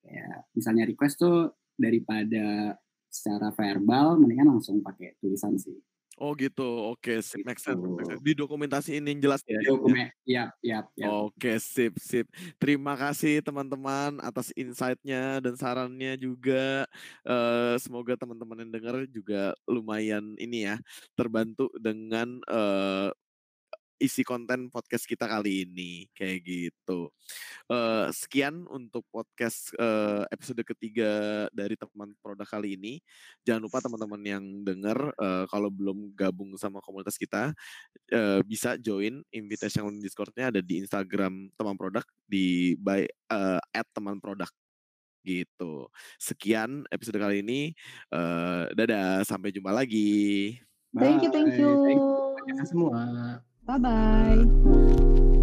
[0.00, 2.74] kayak misalnya request tuh daripada
[3.12, 5.76] secara verbal mendingan langsung pakai tulisan sih
[6.18, 9.62] Oh gitu, oke, sip, make sense, make Di dokumentasi ini yang jelas ya.
[9.62, 11.06] Dokumen, ya, ya, ya.
[11.14, 12.26] Oke, sip, sip.
[12.58, 16.90] Terima kasih teman-teman atas insight-nya dan sarannya juga.
[17.22, 20.82] Uh, semoga teman-teman yang dengar juga lumayan ini ya,
[21.14, 23.14] terbantu dengan uh,
[23.98, 27.10] isi konten podcast kita kali ini kayak gitu.
[27.66, 33.02] Uh, sekian untuk podcast uh, episode ketiga dari teman produk kali ini.
[33.42, 37.52] Jangan lupa teman-teman yang dengar uh, kalau belum gabung sama komunitas kita
[38.14, 44.22] uh, bisa join invitation Discordnya ada di Instagram teman produk di by uh, at teman
[44.22, 44.48] produk
[45.26, 45.90] gitu.
[46.16, 47.74] Sekian episode kali ini.
[48.08, 50.56] Uh, dadah, sampai jumpa lagi.
[50.96, 51.70] Thank you, thank you.
[51.84, 52.00] Thank
[52.48, 53.44] you semua.
[53.68, 55.37] Bye bye.